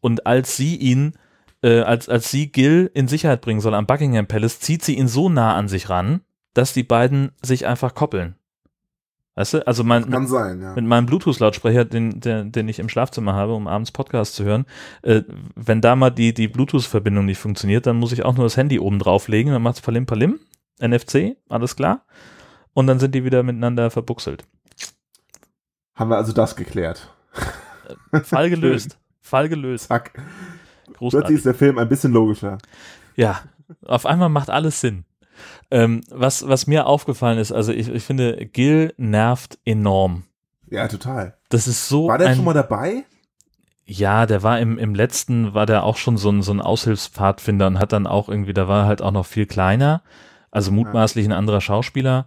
[0.00, 1.12] und als sie ihn,
[1.62, 5.08] äh, als, als sie Gil in Sicherheit bringen soll am Buckingham Palace, zieht sie ihn
[5.08, 6.22] so nah an sich ran,
[6.54, 8.36] dass die beiden sich einfach koppeln.
[9.34, 9.66] Weißt du?
[9.66, 10.74] Also mein, Kann sein, ja.
[10.74, 14.66] mit meinem Bluetooth-Lautsprecher, den, den, den ich im Schlafzimmer habe, um abends Podcast zu hören,
[15.02, 15.22] äh,
[15.54, 18.78] wenn da mal die, die Bluetooth-Verbindung nicht funktioniert, dann muss ich auch nur das Handy
[18.78, 20.38] oben drauflegen, dann macht's Palim Palim,
[20.80, 22.04] NFC, alles klar.
[22.74, 24.44] Und dann sind die wieder miteinander verbuchselt.
[25.94, 27.10] Haben wir also das geklärt.
[28.22, 28.98] Fall gelöst.
[29.20, 29.88] Fall gelöst.
[29.88, 30.12] Zack.
[30.12, 31.36] Plötzlich Großartig.
[31.36, 32.58] ist der Film ein bisschen logischer.
[33.16, 33.42] Ja,
[33.84, 35.04] auf einmal macht alles Sinn.
[35.72, 40.24] Ähm, was, was mir aufgefallen ist, also ich, ich finde, Gil nervt enorm.
[40.68, 41.38] Ja, total.
[41.48, 43.04] Das ist so War der ein, schon mal dabei?
[43.86, 47.66] Ja, der war im, im letzten, war der auch schon so ein, so ein Aushilfspfadfinder
[47.68, 50.02] und hat dann auch irgendwie, da war er halt auch noch viel kleiner,
[50.50, 52.26] also mutmaßlich ein anderer Schauspieler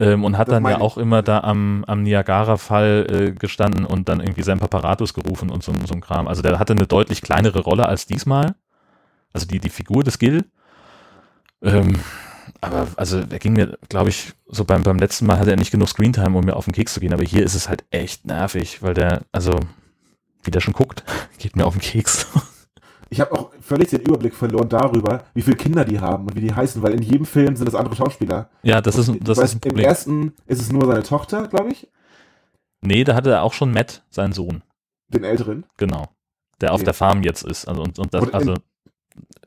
[0.00, 4.08] ähm, und hat Das dann ja auch immer da am, am Niagara-Fall äh, gestanden und
[4.08, 6.26] dann irgendwie sein Paparatus gerufen und so, so ein Kram.
[6.26, 8.56] Also der hatte eine deutlich kleinere Rolle als diesmal,
[9.32, 10.46] also die, die Figur des Gil.
[11.62, 12.00] Ähm,
[12.60, 15.70] aber also er ging mir, glaube ich, so beim, beim letzten Mal hatte er nicht
[15.70, 18.24] genug Screentime, um mir auf den Keks zu gehen, aber hier ist es halt echt
[18.26, 19.58] nervig, weil der, also
[20.42, 21.04] wie der schon guckt,
[21.38, 22.26] geht mir auf den Keks.
[23.12, 26.40] Ich habe auch völlig den Überblick verloren darüber, wie viele Kinder die haben und wie
[26.40, 28.48] die heißen, weil in jedem Film sind es andere Schauspieler.
[28.62, 29.84] ja, das ist, das ist ein Im Problem.
[29.86, 31.88] ersten ist es nur seine Tochter, glaube ich,
[32.82, 34.62] Nee, da hatte er auch schon Matt, seinen Sohn,
[35.08, 35.64] den älteren.
[35.76, 36.08] genau.
[36.62, 36.84] Der auf Okay.
[36.84, 37.66] der Farm jetzt ist.
[37.68, 38.56] Also, und, und das, Und in-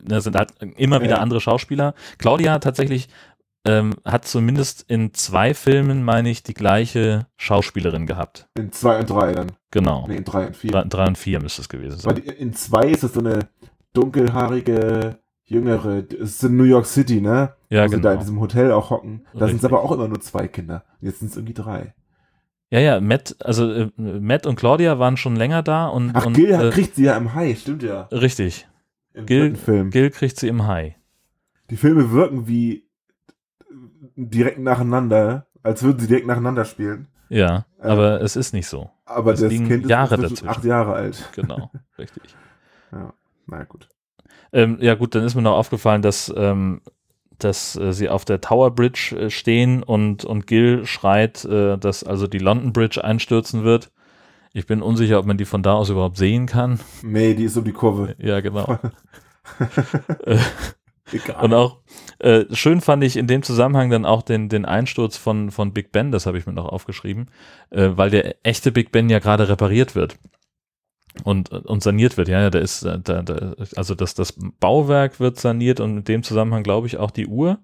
[0.01, 1.21] da sind halt immer wieder Ja.
[1.21, 1.93] andere Schauspieler.
[2.17, 3.09] Claudia tatsächlich
[3.65, 8.47] ähm, hat zumindest in zwei Filmen, meine ich, die gleiche Schauspielerin gehabt.
[8.57, 9.53] In zwei und drei dann.
[9.71, 10.05] Genau.
[10.07, 10.71] Nee, in drei und vier.
[10.71, 12.23] Drei, drei und vier müsste es gewesen Weil sein.
[12.25, 13.39] die- in zwei ist es so eine
[13.93, 17.53] dunkelhaarige, jüngere, es ist in New York City, ne?
[17.69, 18.15] Ja, Wo sie da in genau.
[18.19, 19.25] diesem Hotel auch hocken.
[19.33, 20.83] Da sind es aber auch immer nur zwei Kinder.
[21.01, 21.93] Jetzt sind es irgendwie drei.
[22.69, 26.33] Ja, ja, Matt, also äh, Matt und Claudia waren schon länger da und, Ach, und
[26.33, 28.03] Gil äh, kriegt sie ja im Hai, stimmt ja.
[28.11, 28.67] richtig.
[29.13, 29.89] Im Gil, Film.
[29.89, 30.95] Gil kriegt sie im Hai.
[31.69, 32.85] Die Filme wirken wie
[34.15, 37.07] direkt nacheinander, als würden sie direkt nacheinander spielen.
[37.29, 38.89] Ja, Ähm, aber es ist nicht so.
[39.05, 40.49] Aber Es das Kind ist Jahre inzwischen dazwischen.
[40.49, 41.29] acht Jahre alt.
[41.35, 42.35] Genau, richtig.
[42.91, 43.13] Ja,
[43.47, 43.87] na gut.
[44.51, 46.81] Ähm, ja gut, dann ist mir noch aufgefallen, dass, ähm,
[47.39, 52.03] dass äh, sie auf der Tower Bridge äh, stehen und, und Gil schreit, äh, dass
[52.03, 53.91] also die London Bridge einstürzen wird.
[54.53, 56.79] Ich bin unsicher, ob man die von da aus überhaupt sehen kann.
[57.01, 58.15] Nee, die ist um die Kurve.
[58.19, 58.79] Ja, genau.
[60.25, 60.37] Äh,
[61.11, 61.43] Egal.
[61.43, 61.79] und auch
[62.19, 65.91] äh, schön fand ich in dem Zusammenhang dann auch den, den Einsturz von, von Big
[65.91, 67.27] Ben, das habe ich mir noch aufgeschrieben,
[67.71, 70.17] äh, weil der echte Big Ben ja gerade repariert wird
[71.25, 72.29] und, und saniert wird.
[72.29, 76.03] Ja, ja, der ist, äh, da, da, also das, das Bauwerk wird saniert und in
[76.05, 77.59] dem Zusammenhang glaube ich auch die Uhr.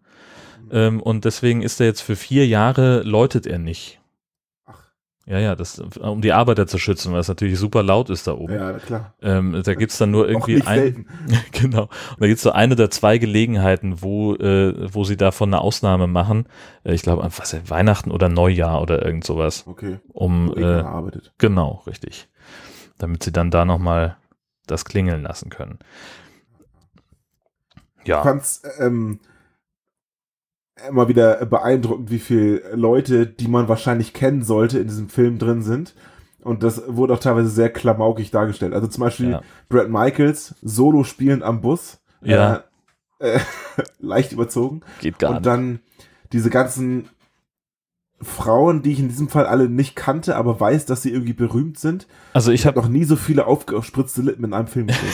[0.72, 3.99] Ähm, und deswegen ist er jetzt für vier Jahre, läutet er nicht.
[5.30, 8.34] Ja, ja, das, um die Arbeiter zu schützen, weil es natürlich super laut ist da
[8.34, 8.56] oben.
[8.56, 9.14] ja, klar.
[9.22, 11.06] Ähm, da gibt's dann nur irgendwie ein,
[11.52, 11.84] genau.
[11.84, 16.08] Und da gibt's so eine oder zwei Gelegenheiten, wo, äh, wo sie davon eine Ausnahme
[16.08, 16.48] machen.
[16.84, 19.66] Äh, ich glaube, was ja, Weihnachten oder Neujahr oder irgend sowas.
[19.68, 20.00] Okay.
[20.08, 21.32] Um, äh, arbeitet.
[21.38, 22.28] genau, richtig.
[22.98, 24.18] Damit sie dann da nochmal
[24.66, 25.78] das klingeln lassen können.
[28.02, 29.20] Ich Ja, fand's ähm,
[30.88, 35.62] immer wieder beeindruckend, wie viele Leute, die man wahrscheinlich kennen sollte, in diesem Film drin
[35.62, 35.94] sind.
[36.42, 38.74] Und das wurde auch teilweise sehr klamaukig dargestellt.
[38.74, 39.42] Also zum Beispiel Ja.
[39.68, 42.00] Brad Michaels, solo spielend am Bus.
[42.22, 42.64] Ja.
[43.20, 43.40] Äh, äh,
[44.00, 44.82] leicht überzogen.
[45.02, 45.46] geht gar Und nicht.
[45.46, 45.80] dann
[46.32, 47.10] diese ganzen
[48.22, 51.80] Frauen, die ich in diesem Fall alle nicht kannte, aber weiß, dass sie irgendwie berühmt
[51.80, 52.08] sind.
[52.34, 55.14] Also ich Ich habe habe noch nie so viele aufgespritzte Lippen in einem Film gesehen.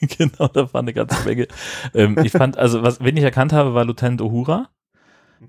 [0.18, 1.48] genau, da war eine ganze Menge.
[1.94, 4.68] ähm, ich fand, also was, wen ich erkannt habe, war Lieutenant Uhura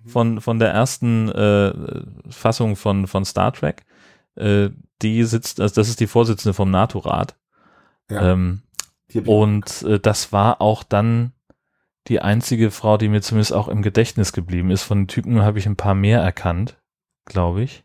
[0.05, 1.73] von, von der ersten äh,
[2.29, 3.85] Fassung von, von Star Trek.
[4.35, 4.69] Äh,
[5.01, 7.35] die sitzt, also das ist die Vorsitzende vom NATO-Rat.
[8.09, 8.61] Ja, Ähm,
[9.25, 11.33] und äh, das war auch dann
[12.07, 14.83] die einzige Frau, die mir zumindest auch im Gedächtnis geblieben ist.
[14.83, 16.77] Von den Typen habe ich ein paar mehr erkannt,
[17.25, 17.83] glaube ich.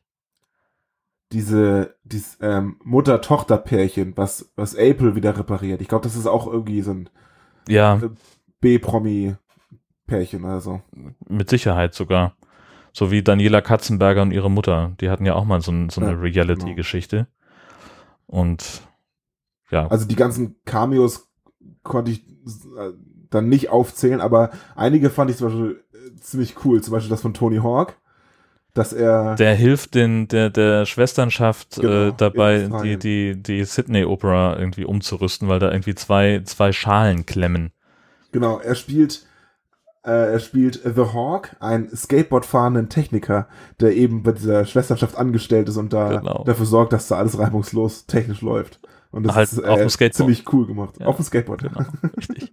[1.33, 5.81] diese dieses ähm, Mutter-Tochter-Pärchen, was, was April wieder repariert.
[5.81, 7.09] Ich glaube, das ist auch irgendwie so ein
[7.69, 8.01] Ja,
[10.13, 10.81] B-Promi-Pärchen oder so.
[11.29, 12.37] mit Sicherheit sogar.
[12.93, 14.93] So wie Daniela Katzenberger und ihre Mutter.
[15.01, 17.27] Die hatten ja auch mal so, ein, so eine Ja, Reality-Geschichte.
[18.27, 18.83] Und
[19.71, 21.29] ja, Also die ganzen Cameos
[21.83, 22.21] konnte ich
[22.77, 22.93] äh,
[23.31, 26.83] dann nicht aufzählen, aber einige fand ich zum Beispiel äh, ziemlich cool.
[26.83, 27.97] Zum Beispiel das von Tony Hawk,
[28.75, 34.05] dass er der hilft den, der, der Schwesternschaft Genau, äh, dabei, die, die, die Sydney
[34.05, 37.73] Opera irgendwie umzurüsten, weil da irgendwie zwei, zwei Schalen klemmen.
[38.33, 39.32] genau, er spielt äh,
[40.11, 43.49] er spielt The Hawk, einen Skateboard fahrenden Techniker,
[43.81, 46.43] der eben bei dieser Schwesternschaft angestellt ist und da Genau.
[46.45, 48.81] dafür sorgt, dass da alles reibungslos technisch läuft.
[49.13, 50.15] Und das Halt ist auf dem Skateboard.
[50.17, 50.95] ziemlich cool gemacht.
[50.99, 51.63] Ja, auf dem Skateboard.
[51.63, 51.85] Genau,
[52.17, 52.53] richtig.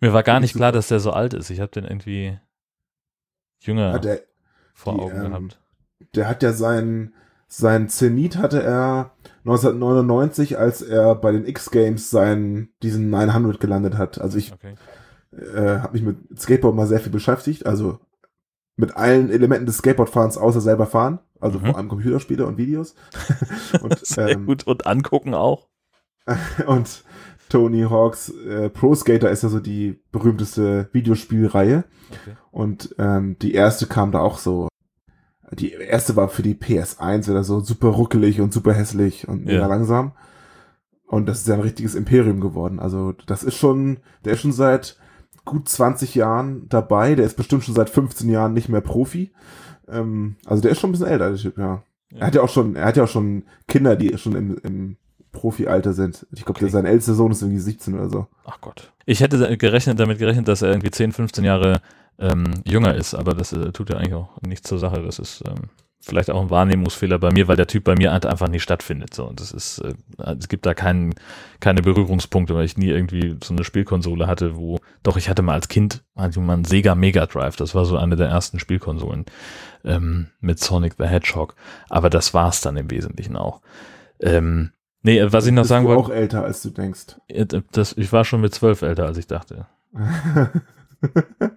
[0.00, 1.50] Mir war gar nicht klar, dass der so alt ist.
[1.50, 2.38] Ich habe den irgendwie
[3.60, 4.20] jünger Ja, der,
[4.74, 5.60] vor die, Augen ähm, gehabt.
[6.14, 7.14] der hat ja seinen,
[7.48, 9.12] sein Zenit hatte er
[9.44, 14.20] 1999, als er bei den X-Games seinen, diesen 900 gelandet hat.
[14.20, 14.74] Also ich Okay.
[15.36, 17.98] Äh, habe mich mit Skateboard mal sehr viel beschäftigt, also
[18.76, 21.66] mit allen Elementen des Skateboardfahrens außer selber fahren, also Mhm.
[21.66, 22.94] vor allem Computerspiele und Videos.
[23.82, 24.66] und, Sehr ähm, gut.
[24.66, 25.68] Und angucken auch.
[26.66, 27.04] und
[27.48, 31.84] Tony Hawks äh, Pro Skater ist ja so die berühmteste Videospielreihe.
[32.10, 32.36] Okay.
[32.50, 34.68] Und ähm, die erste kam da auch so.
[35.52, 39.60] Die erste war für die PS1 oder so super ruckelig und super hässlich und mega
[39.60, 39.66] Ja.
[39.68, 40.12] langsam.
[41.06, 42.80] Und das ist ja ein richtiges Imperium geworden.
[42.80, 44.96] Also das ist schon, der ist schon seit
[45.46, 47.14] gut 20 Jahren dabei.
[47.14, 49.32] Der ist bestimmt schon seit 15 Jahren nicht mehr Profi.
[49.88, 51.82] Ähm, also der ist schon ein bisschen älter, der Typ, ja.
[52.12, 52.18] Ja.
[52.20, 54.96] Er hat ja auch schon, er hat ja auch schon Kinder, die schon im, im
[55.32, 56.26] Profi-Alter sind.
[56.32, 56.68] Ich glaube, Okay.
[56.68, 58.26] sein ältester Sohn ist irgendwie 17 oder so.
[58.44, 58.92] Ach Gott.
[59.06, 61.80] Ich hätte gerechnet, damit gerechnet, dass er irgendwie 10, 15 Jahre
[62.18, 65.02] ähm, jünger ist, aber das äh, tut ja eigentlich auch nichts zur Sache.
[65.02, 65.68] Das ist ähm,
[66.00, 69.14] vielleicht auch ein Wahrnehmungsfehler bei mir, weil der Typ bei mir halt einfach nicht stattfindet.
[69.14, 69.94] So, und das ist, äh,
[70.38, 71.14] es gibt da keinen,
[71.60, 75.54] keine Berührungspunkte, weil ich nie irgendwie so eine Spielkonsole hatte, wo, doch ich hatte mal
[75.54, 77.56] als Kind hatte mal einen Sega Mega Drive.
[77.56, 79.26] Das war so eine der ersten Spielkonsolen
[79.84, 81.56] ähm, mit Sonic the Hedgehog.
[81.88, 83.60] Aber das war's dann im Wesentlichen auch.
[84.20, 84.70] Ähm,
[85.02, 87.16] nee, was ich noch Bist sagen wollte, auch älter, als du denkst.
[87.72, 89.66] Das, ich war schon mit zwölf älter, als ich dachte.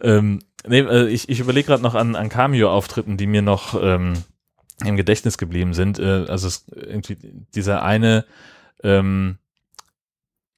[0.00, 4.14] ähm, nee, äh, ich ich überlege gerade noch an, an Cameo-Auftritten, die mir noch ähm,
[4.84, 5.98] im Gedächtnis geblieben sind.
[5.98, 7.16] Äh, also es, irgendwie
[7.54, 8.24] dieser eine
[8.82, 9.38] ähm,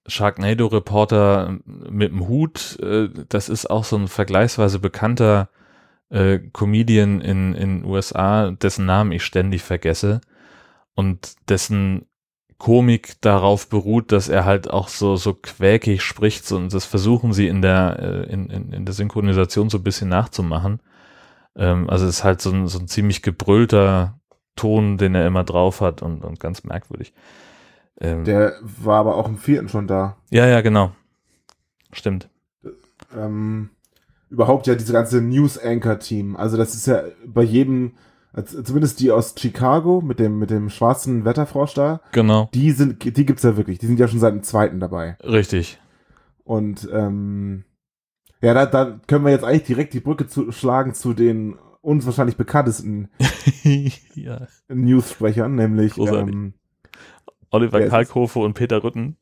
[0.06, 5.48] Sharknado-Reporter mit dem Hut, äh, das ist auch so ein vergleichsweise bekannter
[6.10, 10.20] äh, Comedian in in USA, dessen Namen ich ständig vergesse
[10.94, 12.06] und dessen
[12.58, 17.32] Komik darauf beruht, dass er halt auch so so quäkig spricht so, und das versuchen
[17.32, 20.80] sie in der äh, in, in, in der Synchronisation so ein bisschen nachzumachen.
[21.56, 24.18] Ähm, also es ist halt so ein, so ein ziemlich gebrüllter
[24.56, 27.12] Ton, den er immer drauf hat und, und ganz merkwürdig.
[28.00, 30.16] Ähm, Der war aber auch im vierten schon da.
[30.30, 30.92] ja, ja, genau.
[31.92, 32.28] Stimmt.
[33.16, 33.70] Ähm,
[34.30, 36.36] überhaupt ja diese ganze News-Anchor-Team.
[36.36, 37.92] Also das ist ja bei jedem,
[38.42, 42.48] zumindest die aus Chicago mit dem, mit dem schwarzen Wetterfrosch da, Genau.
[42.54, 43.78] die sind, die gibt's ja wirklich.
[43.78, 45.16] Die sind ja schon seit dem zweiten dabei.
[45.22, 45.78] Richtig.
[46.42, 47.64] Und ähm,
[48.40, 52.06] ja, da, da können wir jetzt eigentlich direkt die Brücke zu, schlagen zu den uns
[52.06, 53.08] wahrscheinlich bekanntesten
[54.14, 54.46] ja.
[54.68, 56.54] News-Sprechern, nämlich ähm,
[57.50, 57.90] Oliver es?
[57.90, 59.16] Kalkofe und Peter Rütten,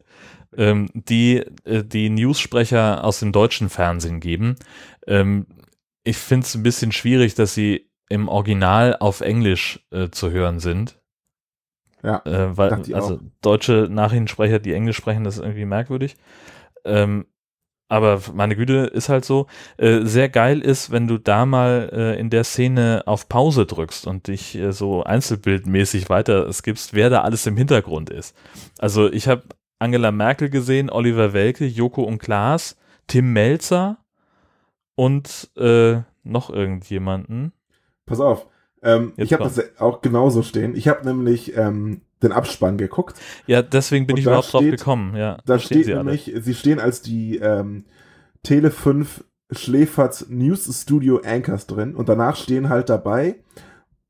[0.56, 4.56] ähm, die äh, die News-Sprecher aus dem deutschen Fernsehen geben.
[5.06, 5.46] Ähm,
[6.04, 10.60] ich finde es ein bisschen schwierig, dass sie im Original auf Englisch äh, zu hören
[10.60, 11.00] sind.
[12.02, 13.20] Ja, äh, weil also auch.
[13.40, 16.16] deutsche Nachrichtensprecher, die Englisch sprechen, das ist irgendwie merkwürdig.
[16.84, 17.26] Ähm,
[17.88, 19.46] aber meine Güte, ist halt so.
[19.76, 24.06] Äh, sehr geil ist, wenn du da mal äh, in der Szene auf Pause drückst
[24.06, 28.36] und dich äh, so einzelbildmäßig weiter skippst, wer da alles im Hintergrund ist.
[28.78, 29.44] Also ich habe
[29.78, 33.98] Angela Merkel gesehen, Oliver Welke, Joko und Klaas, Tim Melzer
[34.96, 37.52] und äh, noch irgendjemanden.
[38.06, 38.46] Pass auf.
[38.82, 40.74] Ähm, ich habe das auch genauso stehen.
[40.74, 43.16] Ich habe nämlich ähm, den Abspann geguckt.
[43.46, 45.14] Ja, deswegen bin ich überhaupt drauf steht- gekommen.
[45.16, 46.04] Ja, Da stehen steht sie alle.
[46.04, 47.84] nämlich, sie stehen als die ähm,
[48.42, 53.36] Tele 5 Schläferts News Studio Anchors drin und danach stehen halt dabei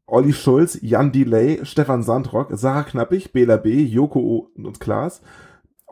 [0.07, 5.22] Olli Schulz, Jan Delay, Stefan Sandrock, Sarah Knappig, Bela B., Joko und Klaas,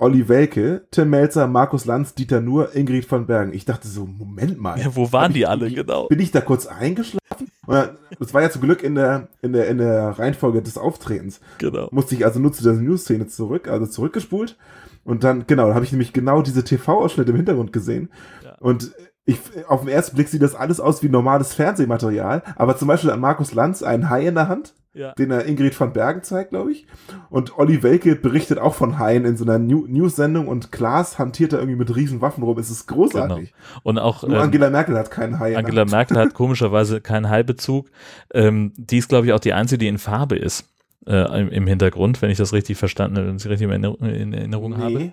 [0.00, 3.52] Olli Welke, Tim Melzer, Markus Lanz, Dieter Nuhr, Ingrid von Bergen.
[3.52, 4.80] Ich dachte so, Moment mal.
[4.80, 6.08] Ja, wo waren Hab die ich, alle, bin, genau?
[6.08, 7.48] Bin ich da kurz eingeschlafen?
[7.66, 11.40] Dann, das war ja zum Glück in der, in der, in der Reihenfolge des Auftretens.
[11.58, 11.88] Genau.
[11.90, 14.56] Musste ich also nur zu der News-Szene zurück, also zurückgespult.
[15.04, 18.08] Und dann, genau, da habe ich nämlich genau diese TV-Ausschnitte im Hintergrund gesehen.
[18.42, 18.56] Ja.
[18.58, 18.92] Und
[19.26, 23.12] ich, auf den ersten Blick sieht das alles aus wie normales Fernsehmaterial, aber zum Beispiel
[23.12, 25.12] hat Markus Lanz einen Hai in der Hand, Ja.
[25.14, 26.86] den er Ingrid van Bergen zeigt, glaube ich.
[27.30, 31.52] Und Olli Welke berichtet auch von Haien in so einer New News-Sendung und Klaas hantiert
[31.54, 32.58] da irgendwie mit riesen Waffen rum.
[32.58, 33.54] Es ist großartig.
[33.82, 35.84] Und auch Nur ähm, Angela Merkel hat keinen Hai Angela.
[35.86, 37.88] Merkel hat komischerweise keinen Haibezug.
[38.34, 40.68] Ähm, die ist, glaube ich, auch die einzige, die in Farbe ist.
[41.06, 44.00] Äh, im, Im Hintergrund, wenn ich das richtig verstanden habe, wenn ich richtig in Erinnerung,
[44.06, 44.92] in Erinnerung habe.
[44.98, 45.12] Nee.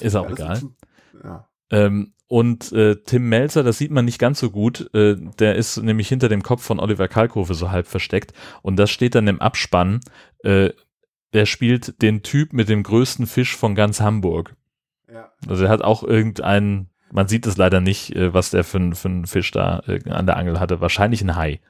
[0.00, 0.56] Ist auch egal.
[0.56, 0.74] ein-
[1.22, 1.48] Ja.
[1.72, 5.76] Ähm, und äh, Tim Melzer, das sieht man nicht ganz so gut, äh, der ist
[5.78, 8.32] nämlich hinter dem Kopf von Oliver Kalkofe so halb versteckt
[8.62, 10.00] und das steht dann im Abspann,
[10.44, 10.70] äh,
[11.32, 14.54] der spielt den Typ mit dem größten Fisch von ganz Hamburg.
[15.12, 15.30] Ja.
[15.46, 19.08] Also er hat auch irgendeinen, man sieht es leider nicht, äh, was der für, für
[19.08, 21.60] einen Fisch da äh, an der Angel hatte, wahrscheinlich ein Hai.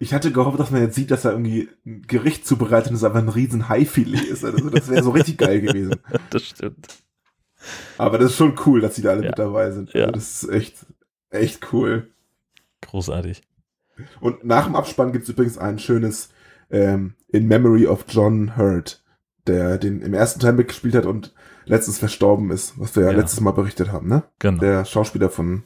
[0.00, 3.04] Ich hatte gehofft, dass man jetzt sieht, dass er irgendwie ein Gericht zubereitet und es
[3.04, 4.44] einfach ein riesen Haifilet ist.
[4.44, 5.96] Also das wäre so richtig geil gewesen.
[6.30, 6.86] Das stimmt.
[7.98, 9.30] Aber das ist schon cool, dass sie da alle Ja.
[9.30, 9.92] mit dabei sind.
[9.92, 10.02] Ja.
[10.06, 10.86] Also das ist echt,
[11.30, 12.08] echt cool.
[12.82, 13.42] Großartig.
[14.20, 16.28] Und nach dem Abspann gibt es übrigens ein schönes
[16.70, 19.02] ähm, In Memory of John Hurt,
[19.46, 23.16] der den im ersten Teil mitgespielt hat und letztens verstorben ist, was wir ja, Ja.
[23.16, 24.22] letztes Mal berichtet haben, ne?
[24.38, 24.60] Genau.
[24.60, 25.64] Der Schauspieler von.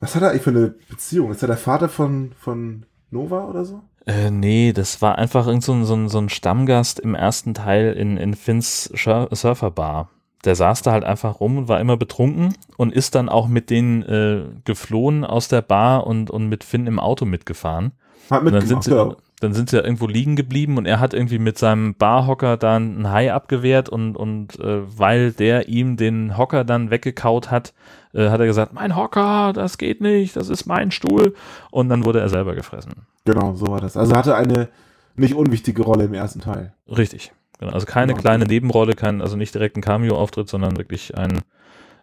[0.00, 1.30] Was hat er eigentlich für eine Beziehung?
[1.32, 3.82] Ist er der Vater von, von Nova oder so?
[4.06, 7.52] Äh, nee, das war einfach irgend so ein, so ein, so ein Stammgast im ersten
[7.54, 10.10] Teil in, in Finns Surferbar.
[10.44, 13.70] Der saß da halt einfach rum und war immer betrunken und ist dann auch mit
[13.70, 17.92] denen äh, geflohen aus der Bar und, und mit Finn im Auto mitgefahren.
[18.30, 19.16] Hat Und dann sind, sie, ja.
[19.40, 22.96] dann sind sie ja irgendwo liegen geblieben und er hat irgendwie mit seinem Barhocker dann
[22.96, 27.72] einen Hai abgewehrt und, und äh, weil der ihm den Hocker dann weggekaut hat,
[28.14, 31.34] äh, hat er gesagt, mein Hocker, das geht nicht, das ist mein Stuhl.
[31.70, 33.06] Und dann wurde er selber gefressen.
[33.24, 33.96] Genau, so war das.
[33.96, 34.68] Also hatte eine
[35.16, 36.72] nicht unwichtige Rolle im ersten Teil.
[36.86, 37.32] Richtig.
[37.58, 37.72] Genau.
[37.72, 38.20] Also keine Genau.
[38.22, 41.40] kleine Nebenrolle, kein, also nicht direkt ein Cameo-Auftritt, sondern wirklich ein,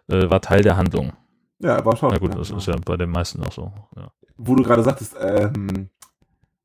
[0.08, 1.12] äh, war Teil der Handlung.
[1.58, 2.20] Ja, war Na Schauspieler.
[2.20, 2.58] gut, das genau.
[2.58, 3.72] ist ja bei den meisten auch so.
[3.96, 4.10] Ja.
[4.36, 5.88] Wo du gerade sagtest, ähm,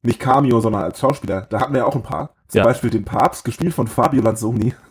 [0.02, 1.48] nicht Cameo, sondern als Schauspieler.
[1.50, 2.34] Da hatten wir ja auch ein paar.
[2.48, 2.64] Zum Ja.
[2.66, 4.74] Beispiel den Papst, gespielt von Fabio Lanzoni.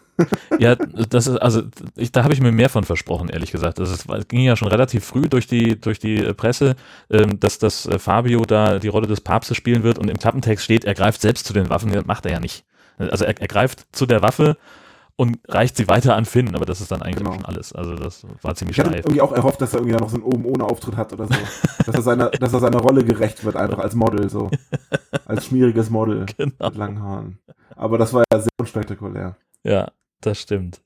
[0.59, 1.63] Ja, das ist, also
[1.97, 3.79] ich, da habe ich mir mehr von versprochen, ehrlich gesagt.
[3.79, 6.77] Das ist, es ging ja schon relativ früh durch die, durch die äh, Presse,
[7.09, 10.63] ähm, dass das äh, Fabio da die Rolle des Papstes spielen wird und im Klappentext
[10.63, 12.67] steht, er greift selbst zu den Waffen, das macht er ja nicht.
[13.09, 14.57] Also er, er greift zu der Waffe
[15.17, 17.31] und reicht sie weiter an Finn, aber das ist dann eigentlich Genau.
[17.31, 17.73] auch schon alles.
[17.75, 19.05] Also das war ziemlich Ich hatte steif.
[19.05, 21.35] irgendwie auch erhofft, dass er irgendwie noch so einen oben ohne Auftritt hat oder so.
[21.87, 24.51] dass, er seiner, dass er seiner Rolle gerecht wird, einfach als Model, so.
[25.27, 26.53] Als schmieriges Model Genau.
[26.69, 27.39] mit langen Haaren.
[27.77, 29.37] Aber das war ja sehr unspektakulär.
[29.63, 29.91] Ja,
[30.23, 30.81] das stimmt.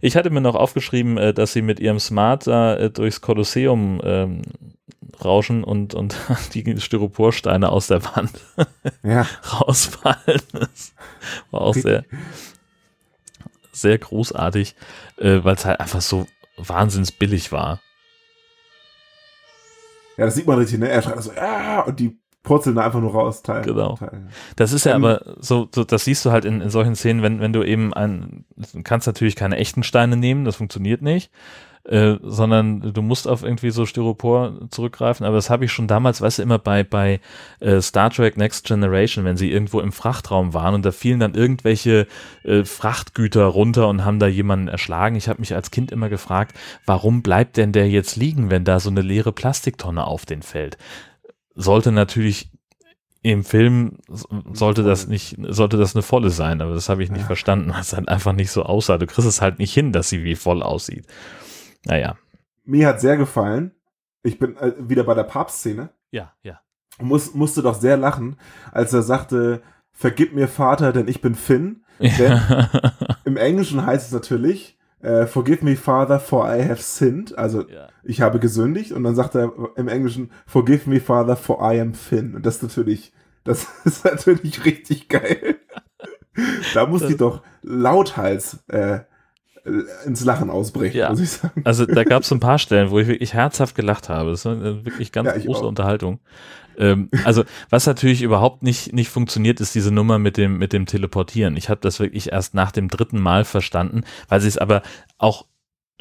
[0.00, 4.00] Ich hatte mir noch aufgeschrieben, äh, dass sie mit ihrem Smart da äh, durchs Kolosseum
[4.04, 4.42] ähm,
[5.24, 6.16] rauschen und, und
[6.54, 8.32] die Styroporsteine aus der Wand
[9.02, 9.22] Ja,
[9.60, 10.42] rausfallen.
[10.52, 10.94] Das
[11.50, 12.04] war auch sehr,
[13.72, 14.74] sehr großartig,
[15.18, 17.80] äh, weil es halt einfach so wahnsinns billig war.
[20.16, 20.88] ja, das sieht man richtig, ne?
[20.88, 23.42] Er schreit so, ja, und die purzeln da einfach nur raus.
[23.42, 23.96] Teil, Genau.
[23.96, 24.22] Teil.
[24.54, 27.20] Das ist ja Ähm, aber so, so, das siehst du halt in, in solchen Szenen,
[27.20, 31.30] wenn, wenn du eben ein, du kannst natürlich keine echten Steine nehmen, das funktioniert nicht,
[31.84, 36.20] äh, sondern du musst auf irgendwie so Styropor zurückgreifen, aber das habe ich schon damals,
[36.20, 37.20] weißt du, immer bei, bei
[37.60, 41.34] äh, Star Trek Next Generation, wenn sie irgendwo im Frachtraum waren und da fielen dann
[41.34, 42.06] irgendwelche
[42.44, 45.16] äh, Frachtgüter runter und haben da jemanden erschlagen.
[45.16, 46.56] Ich habe mich als Kind immer gefragt,
[46.86, 50.78] warum bleibt denn der jetzt liegen, wenn da so eine leere Plastiktonne auf den fällt?
[51.56, 52.50] Sollte natürlich
[53.22, 53.98] im Film
[54.52, 57.26] sollte das nicht, sollte das eine volle sein, aber das habe ich nicht Ja.
[57.26, 58.98] verstanden, weil es halt einfach nicht so aussah.
[58.98, 61.06] Du kriegst es halt nicht hin, dass sie wie voll aussieht.
[61.84, 62.16] Naja,
[62.64, 63.72] Mir hat sehr gefallen.
[64.22, 65.90] Ich bin äh, wieder bei der Papstszene.
[66.10, 66.60] ja, ja.
[67.00, 68.36] Muss, musste doch sehr lachen,
[68.72, 69.60] als er sagte,
[69.92, 71.82] vergib mir Vater, denn ich bin Finn.
[71.98, 72.40] Denn
[73.24, 77.36] im Englischen heißt es natürlich, äh, forgive me Father, for I have sinned.
[77.38, 77.88] Also ja.
[78.02, 78.92] ich habe gesündigt.
[78.92, 82.34] Und dann sagt er im Englischen, forgive me Father, for I am Finn.
[82.34, 83.12] Und das ist natürlich,
[83.44, 85.56] das ist natürlich richtig geil.
[86.74, 89.00] da muss Das- die doch lauthals äh,
[90.04, 91.10] ins Lachen ausbrechen, Ja.
[91.10, 91.62] muss ich sagen.
[91.64, 94.30] Also da gab es ein paar Stellen, wo ich wirklich herzhaft gelacht habe.
[94.30, 95.68] Das war äh, wirklich ganz Ja, große auch.
[95.68, 96.20] Unterhaltung.
[96.78, 100.86] Ähm, also was natürlich überhaupt nicht nicht funktioniert, ist diese Nummer mit dem mit dem
[100.86, 101.56] Teleportieren.
[101.56, 104.82] Ich habe das wirklich erst nach dem dritten Mal verstanden, weil sie es aber
[105.18, 105.46] auch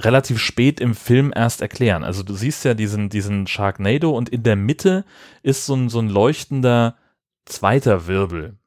[0.01, 2.03] relativ spät im Film erst erklären.
[2.03, 5.05] Also du siehst ja diesen, diesen Sharknado und in der Mitte
[5.41, 6.95] ist so ein, so ein leuchtender
[7.45, 8.57] zweiter Wirbel.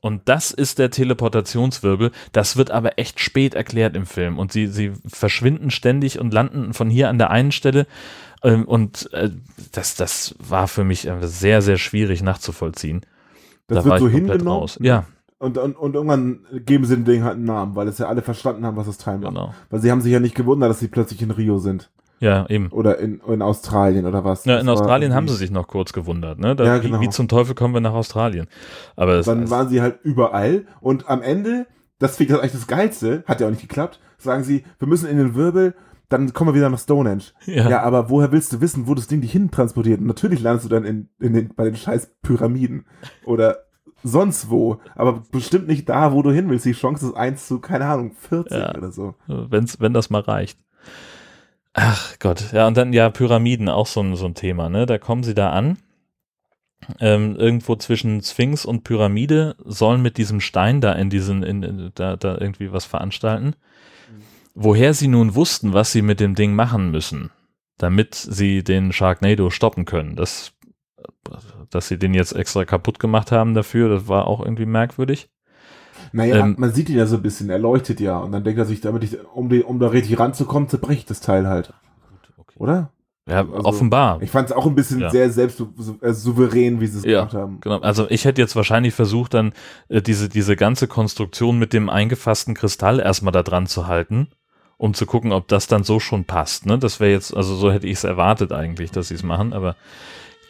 [0.00, 2.10] Und das ist der Teleportationswirbel.
[2.32, 4.40] Das wird aber echt spät erklärt im Film.
[4.40, 7.86] Und sie, sie verschwinden ständig und landen von hier an der einen Stelle.
[8.42, 9.30] Ähm, und äh,
[9.72, 13.02] das, das war für mich sehr, sehr schwierig nachzuvollziehen.
[13.68, 14.48] Das da war wird so hingenommen.
[14.48, 14.78] raus.
[14.82, 15.04] Ja,
[15.38, 18.22] Und, und, und irgendwann geben sie dem Ding halt einen Namen, weil es ja alle
[18.22, 19.28] verstanden haben, was das Teil macht.
[19.34, 19.54] genau.
[19.70, 21.90] Weil sie haben sich ja nicht gewundert, dass sie plötzlich in Rio sind.
[22.20, 22.68] Ja, eben.
[22.68, 24.44] Oder in, in Australien oder was.
[24.44, 26.54] Ja, Das in war Australien haben sie sich noch kurz gewundert, ne?
[26.54, 27.00] Da, Ja, wie, genau.
[27.00, 28.46] wie zum Teufel kommen wir nach Australien?
[28.94, 31.66] Aber es, Dann waren sie halt überall und am Ende,
[31.98, 35.08] das finde ich eigentlich das Geilste, hat ja auch nicht geklappt, sagen sie, wir müssen
[35.08, 35.74] in den Wirbel,
[36.12, 37.24] dann kommen wir wieder nach Stonehenge.
[37.46, 37.68] Ja.
[37.68, 37.82] Ja.
[37.82, 40.00] aber woher willst du wissen, wo das Ding dich hin transportiert?
[40.00, 42.86] Und natürlich landest du dann in, in den, bei den scheiß Pyramiden
[43.24, 43.58] oder
[44.04, 46.64] sonst wo, aber bestimmt nicht da, wo du hin willst.
[46.64, 48.74] Die Chance ist 1 zu, keine Ahnung, 40 Ja.
[48.76, 49.14] oder so.
[49.26, 50.58] wenn's, wenn das mal reicht.
[51.74, 54.84] Ach Gott, ja, und dann ja Pyramiden, auch so ein, so ein Thema, ne?
[54.86, 55.78] Da kommen sie da an.
[56.98, 61.90] Ähm, irgendwo zwischen Sphinx und Pyramide sollen mit diesem Stein da in diesen, in, in,
[61.94, 63.54] da, da irgendwie was veranstalten.
[64.54, 67.30] Woher sie nun wussten, was sie mit dem Ding machen müssen,
[67.78, 70.52] damit sie den Sharknado stoppen können, das,
[71.70, 75.30] dass sie den jetzt extra kaputt gemacht haben dafür, das war auch irgendwie merkwürdig.
[76.12, 78.58] Naja, Ähm, man sieht ihn ja so ein bisschen, er leuchtet ja und dann denkt
[78.58, 81.72] er sich, damit ich, um, die, um da richtig ranzukommen, zerbricht das Teil halt.
[82.56, 82.92] Oder?
[83.28, 84.20] Ja, Also, offenbar.
[84.20, 85.10] Ich fand es auch ein bisschen Ja.
[85.10, 85.60] sehr selbst
[86.00, 87.60] äh, souverän, wie sie es Ja, gemacht haben.
[87.60, 87.78] Genau.
[87.78, 89.52] Also ich hätte jetzt wahrscheinlich versucht, dann
[89.88, 94.28] äh, diese, diese ganze Konstruktion mit dem eingefassten Kristall erstmal da dran zu halten,
[94.82, 96.66] um zu gucken, ob das dann so schon passt.
[96.66, 96.76] Ne?
[96.76, 99.76] Das wäre jetzt, also so hätte ich es erwartet eigentlich, dass sie es machen, aber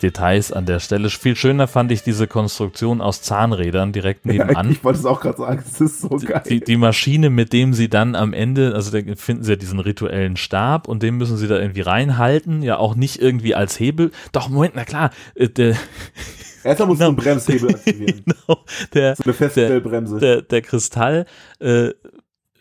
[0.01, 1.11] Details an der Stelle.
[1.11, 4.71] Viel schöner fand ich diese Konstruktion aus Zahnrädern direkt Ja, nebenan.
[4.71, 6.43] ich wollte es auch gerade sagen, es ist so geil.
[6.49, 9.79] die, die Maschine, mit dem sie dann am Ende, also da finden sie ja diesen
[9.81, 14.13] rituellen Stab und den müssen sie da irgendwie reinhalten, ja auch nicht irgendwie als Hebel.
[14.33, 15.77] Doch, Moment, na klar, äh, der,
[16.65, 18.23] Erstmal muss man einen Bremshebel aktivieren.
[18.47, 18.61] genau,
[18.95, 20.19] der, So eine Feststellbremse.
[20.19, 21.27] der, der Kristall
[21.61, 21.91] äh,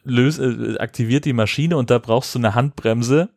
[0.03, 3.29] löst, äh, aktiviert die Maschine und da brauchst du eine Handbremse,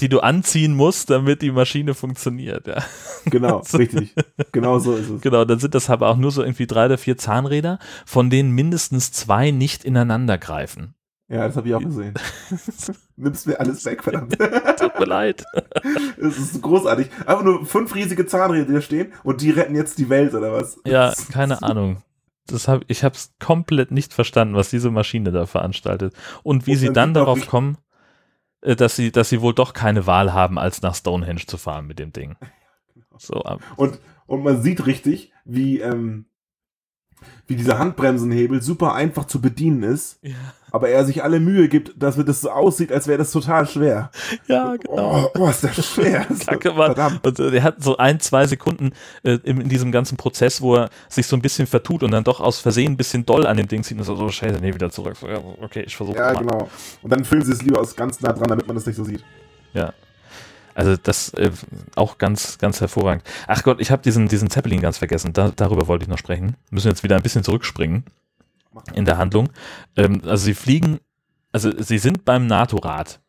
[0.00, 2.66] die du anziehen musst, damit die Maschine funktioniert.
[2.66, 2.82] Ja.
[3.26, 4.14] Genau, richtig.
[4.52, 5.22] Genau so ist es.
[5.22, 8.50] Genau, dann sind das aber auch nur so irgendwie drei oder vier Zahnräder, von denen
[8.50, 10.94] mindestens zwei nicht ineinander greifen.
[11.28, 12.12] Ja, das habe ich auch gesehen.
[13.16, 14.36] Nimmst mir alles weg, verdammt.
[14.78, 15.44] Tut mir leid.
[16.18, 17.08] Es ist großartig.
[17.20, 20.52] Einfach nur fünf riesige Zahnräder, die da stehen und die retten jetzt die Welt, oder
[20.52, 20.78] was?
[20.84, 22.02] Ja, keine Ahnung.
[22.46, 26.14] Das hab, ich habe es komplett nicht verstanden, was diese Maschine da veranstaltet.
[26.42, 27.78] Und wie Und sie dann darauf kommen,
[28.60, 31.86] äh, dass sie, dass sie wohl doch keine Wahl haben, als nach Stonehenge zu fahren
[31.86, 32.36] mit dem Ding.
[33.16, 36.26] So, ähm, Und, und man sieht richtig, wie, ähm,
[37.46, 40.18] wie dieser Handbremsenhebel super einfach zu bedienen ist,
[40.70, 44.10] aber er sich alle Mühe gibt, dass das so aussieht, als wäre das total schwer.
[44.48, 45.30] ja, genau.
[45.34, 46.26] Oh, oh, ist das schwer.
[46.46, 46.94] Kacke, Mann.
[46.94, 47.24] Verdammt.
[47.24, 50.76] Und äh, der hat so ein, zwei Sekunden äh, in, in diesem ganzen Prozess, wo
[50.76, 53.56] er sich so ein bisschen vertut und dann doch aus Versehen ein bisschen doll an
[53.56, 55.16] dem Ding zieht und so, so scheiße, nee, wieder zurück.
[55.16, 56.68] So, ja, okay, ich versuche Ja, genau.
[57.02, 59.04] Und dann filmen sie es lieber aus ganz nah dran, damit man das nicht so
[59.04, 59.22] sieht.
[59.74, 59.92] Ja.
[60.74, 61.50] Also das äh,
[61.94, 63.24] auch ganz, ganz hervorragend.
[63.46, 65.32] Ach Gott, ich habe diesen, diesen Zeppelin ganz vergessen.
[65.32, 66.56] Da, darüber wollte ich noch sprechen.
[66.70, 68.04] Müssen jetzt wieder ein bisschen zurückspringen
[68.94, 69.50] in der Handlung.
[69.96, 70.98] Ähm, also sie fliegen,
[71.52, 73.20] also sie sind beim NATO-Rat.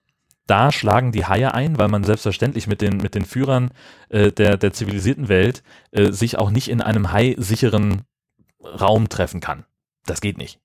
[0.47, 3.71] Da schlagen die Haie ein, weil man selbstverständlich mit den, mit den Führern
[4.09, 8.01] äh, der, der zivilisierten Welt äh, sich auch nicht in einem hai-sicheren
[8.63, 9.65] Raum treffen kann.
[10.05, 10.59] Das geht nicht.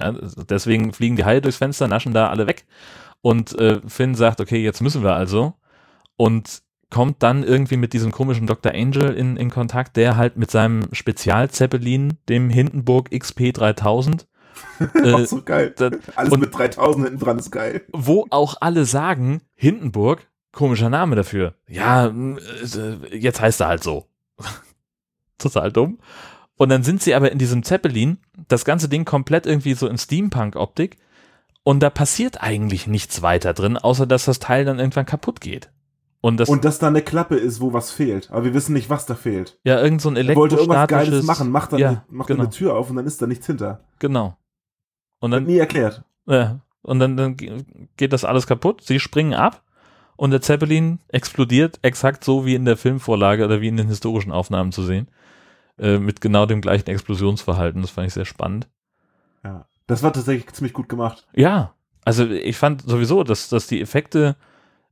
[0.00, 0.12] Ja,
[0.48, 2.66] deswegen fliegen die Haie durchs Fenster, naschen da alle weg.
[3.20, 5.54] Und äh, Finn sagt, okay, jetzt müssen wir also.
[6.16, 8.72] Und kommt dann irgendwie mit diesem komischen Dr.
[8.72, 14.26] Angel in, in Kontakt, der halt mit seinem Spezialzeppelin, dem Hindenburg XP 3000,
[14.94, 15.74] äh, so geil.
[15.76, 17.82] da- Alles und- mit 3000 hinten dran ist geil.
[17.92, 21.54] wo auch alle sagen, Hindenburg, komischer Name dafür.
[21.68, 24.06] Ja, äh, jetzt heißt er halt so.
[25.38, 25.98] Total dumm.
[26.56, 29.98] Und dann sind sie aber in diesem Zeppelin, das ganze Ding komplett irgendwie so in
[29.98, 30.96] Steampunk-Optik.
[31.62, 35.70] Und da passiert eigentlich nichts weiter drin, außer dass das Teil dann irgendwann kaputt geht.
[36.26, 38.30] Und das, Und dass da eine Klappe ist, wo was fehlt.
[38.30, 39.58] Aber wir wissen nicht, was da fehlt.
[39.64, 41.12] ja, irgend so ein Er wollte irgendwas elektrostatisches.
[41.12, 43.26] Geiles machen, macht dann, ja, macht genau, dann eine Tür auf und dann ist da
[43.26, 43.80] nichts hinter.
[43.98, 44.36] genau.
[45.20, 46.04] Und dann, nie erklärt.
[46.26, 47.64] Ja, und dann, dann ge-
[47.96, 48.82] geht das alles kaputt.
[48.82, 49.62] Sie springen ab
[50.16, 54.32] und der Zeppelin explodiert exakt so wie in der Filmvorlage oder wie in den historischen
[54.32, 55.08] Aufnahmen zu sehen.
[55.78, 57.82] Äh, mit genau dem gleichen Explosionsverhalten.
[57.82, 58.68] Das fand ich sehr spannend.
[59.44, 59.66] Ja.
[59.86, 61.26] Das war tatsächlich ziemlich gut gemacht.
[61.34, 61.74] Ja,
[62.04, 64.36] also ich fand sowieso, dass, dass die Effekte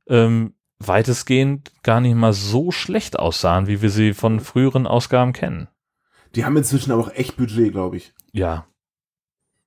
[0.07, 5.67] ähm, weitestgehend gar nicht mal so schlecht aussahen, wie wir sie von früheren Ausgaben kennen.
[6.35, 8.13] Die haben inzwischen aber auch echt Budget, glaube ich.
[8.31, 8.65] Ja.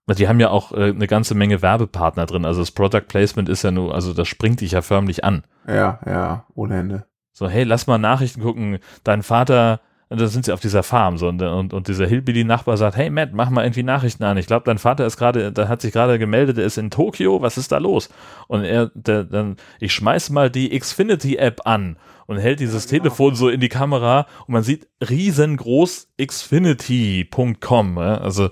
[0.06, 2.44] Die haben ja auch äh, eine ganze Menge Werbepartner drin.
[2.44, 5.44] Also das Product Placement ist ja nur, also das springt dich ja förmlich an.
[5.66, 7.06] Ja, ja, ohne Hände.
[7.32, 8.78] So, hey, lass mal Nachrichten gucken.
[9.04, 12.76] Dein Vater, und da sind sie auf dieser Farm so und, und, und dieser Hillbilly-Nachbar
[12.76, 14.38] sagt, hey Matt, mach mal irgendwie Nachrichten an.
[14.38, 17.42] Ich glaube, dein Vater ist gerade, da hat sich gerade gemeldet, er ist in Tokio,
[17.42, 18.09] was ist da los?
[18.46, 21.96] Und er, der, dann, ich schmeiß mal die Xfinity-App an
[22.29, 23.05] und hält dieses ja, genau.
[23.05, 27.99] Telefon so in die Kamera und man sieht riesengroß xfinity.com.
[27.99, 28.51] Also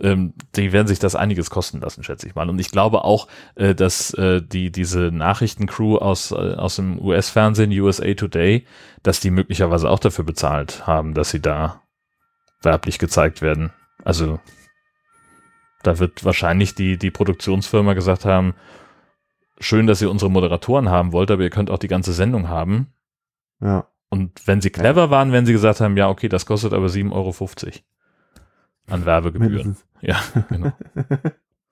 [0.00, 2.48] ähm, die werden sich das einiges kosten lassen, schätze ich mal.
[2.48, 7.70] Und ich glaube auch, äh, dass äh, die diese Nachrichtencrew aus äh, aus dem US-Fernsehen,
[7.78, 8.64] USA Today,
[9.02, 11.82] dass die möglicherweise auch dafür bezahlt haben, dass sie da
[12.62, 13.72] werblich gezeigt werden.
[14.04, 14.40] Also
[15.82, 18.54] da wird wahrscheinlich die die Produktionsfirma gesagt haben,
[19.60, 22.94] schön, dass ihr unsere Moderatoren haben wollt, aber ihr könnt auch die ganze Sendung haben.
[23.60, 23.88] Ja.
[24.10, 27.12] Und wenn sie clever waren, wenn sie gesagt haben, ja, okay, das kostet aber 7,50
[27.12, 27.34] Euro
[28.90, 29.52] an Werbegebühren.
[29.52, 29.84] Mindestens.
[30.00, 30.72] Ja, genau.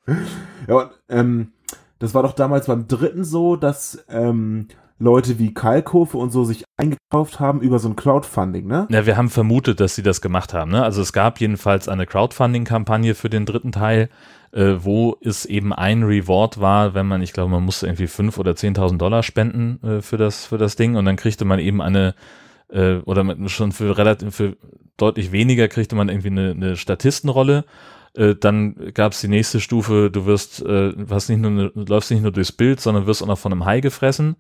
[0.68, 1.52] ja, und, ähm,
[1.98, 4.68] das war doch damals beim dritten so, dass ähm,
[4.98, 8.86] Leute wie Kalkofe und so sich eingekauft haben über so ein Crowdfunding, ne?
[8.90, 10.82] Ja, wir haben vermutet, dass sie das gemacht haben, ne?
[10.82, 14.08] Also es gab jedenfalls eine Crowdfunding-Kampagne für den dritten Teil,
[14.56, 18.38] äh, wo es eben ein Reward war, wenn man, ich glaube, man musste irgendwie fünf
[18.38, 21.82] oder zehntausend Dollar spenden äh, für das für das Ding und dann kriegte man eben
[21.82, 22.14] eine
[22.68, 24.56] äh, oder schon für relativ für
[24.96, 27.66] deutlich weniger kriegte man irgendwie eine, eine Statistenrolle.
[28.14, 32.22] Äh, dann gab es die nächste Stufe, du wirst, äh, hast nicht nur läufst nicht
[32.22, 34.36] nur durchs Bild, sondern wirst auch noch von einem Hai gefressen.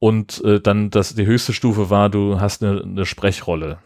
[0.00, 3.78] Und äh, dann das, die höchste Stufe war, du hast eine, eine Sprechrolle.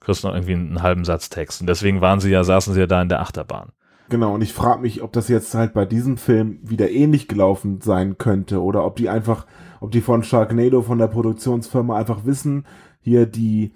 [0.00, 1.60] Kriegst noch irgendwie einen, einen halben Satz Text.
[1.60, 3.72] Und deswegen waren sie ja, saßen sie ja da in der Achterbahn.
[4.08, 7.80] Genau, und ich frage mich, ob das jetzt halt bei diesem Film wieder ähnlich gelaufen
[7.80, 9.46] sein könnte oder ob die einfach,
[9.80, 12.66] ob die von Sharknado, von der Produktionsfirma einfach wissen,
[13.00, 13.72] hier die,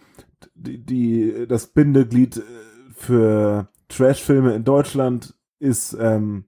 [0.55, 2.43] die, die das Bindeglied äh,
[2.93, 6.45] für Trashfilme in Deutschland ist ähm,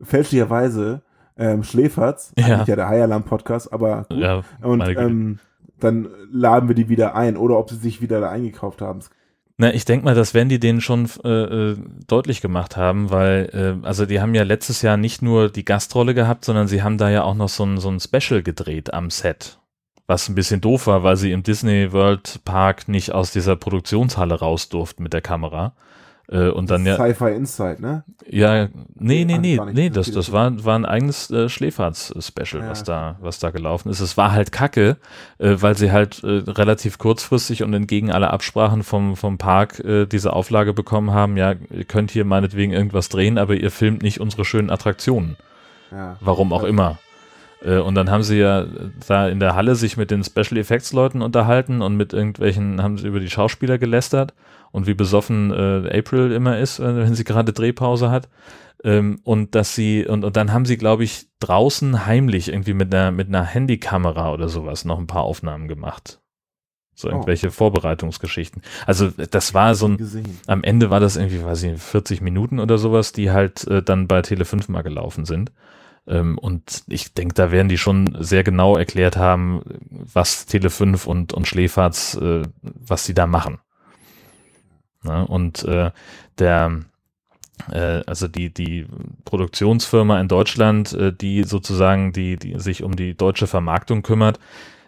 [0.00, 1.02] fälschlicherweise
[1.36, 2.64] ähm, Schläferz, ja.
[2.64, 4.18] ja der High Podcast, aber gut.
[4.18, 5.38] Ja, und ähm,
[5.78, 9.00] dann laden wir die wieder ein oder ob sie sich wieder da eingekauft haben.
[9.60, 13.50] Na, ich denke mal, das werden die denen schon äh, äh, deutlich gemacht haben, weil,
[13.82, 16.96] äh, also die haben ja letztes Jahr nicht nur die Gastrolle gehabt, sondern sie haben
[16.96, 19.58] da ja auch noch so ein, so ein Special gedreht am Set
[20.08, 24.36] was ein bisschen doof war, weil sie im Disney World Park nicht aus dieser Produktionshalle
[24.36, 25.74] raus durften mit der Kamera.
[26.30, 26.96] Äh, und dann ja.
[26.96, 28.04] Sci-Fi Insight, ne?
[28.28, 32.68] Ja, nee, nee, nee, nee, das, das war, war ein eigenes äh, Schläferz-Special, ja.
[32.68, 34.00] was da, was da gelaufen ist.
[34.00, 34.98] Es war halt kacke,
[35.38, 40.04] äh, weil sie halt äh, relativ kurzfristig und entgegen aller Absprachen vom, vom Park äh,
[40.04, 44.20] diese Auflage bekommen haben, ja, ihr könnt hier meinetwegen irgendwas drehen, aber ihr filmt nicht
[44.20, 45.36] unsere schönen Attraktionen.
[45.90, 46.18] Ja.
[46.20, 46.98] Warum auch immer.
[47.64, 48.66] Äh, und dann haben sie ja
[49.06, 52.98] da in der Halle sich mit den Special Effects Leuten unterhalten und mit irgendwelchen, haben
[52.98, 54.34] sie über die Schauspieler gelästert
[54.72, 58.28] und wie besoffen äh, April immer ist, äh, wenn sie gerade Drehpause hat.
[58.84, 62.94] Ähm, und dass sie, und, und dann haben sie, glaube ich, draußen heimlich irgendwie mit
[62.94, 66.20] einer, mit einer Handykamera oder sowas noch ein paar Aufnahmen gemacht.
[66.94, 67.12] So oh.
[67.12, 67.50] irgendwelche oh.
[67.50, 68.62] Vorbereitungsgeschichten.
[68.86, 72.78] Also das war so ein, am Ende war das irgendwie, weiß ich, 40 Minuten oder
[72.78, 75.52] sowas, die halt äh, dann bei Tele 5 mal gelaufen sind.
[76.08, 81.34] Ähm, und ich denke, da werden die schon sehr genau erklärt haben, was Tele5 und,
[81.34, 83.58] und Schläferz, äh, was sie da machen.
[85.02, 85.90] Na, und äh,
[86.38, 86.80] der,
[87.70, 88.86] äh, also die, die
[89.24, 94.38] Produktionsfirma in Deutschland, äh, die sozusagen die, die sich um die deutsche Vermarktung kümmert,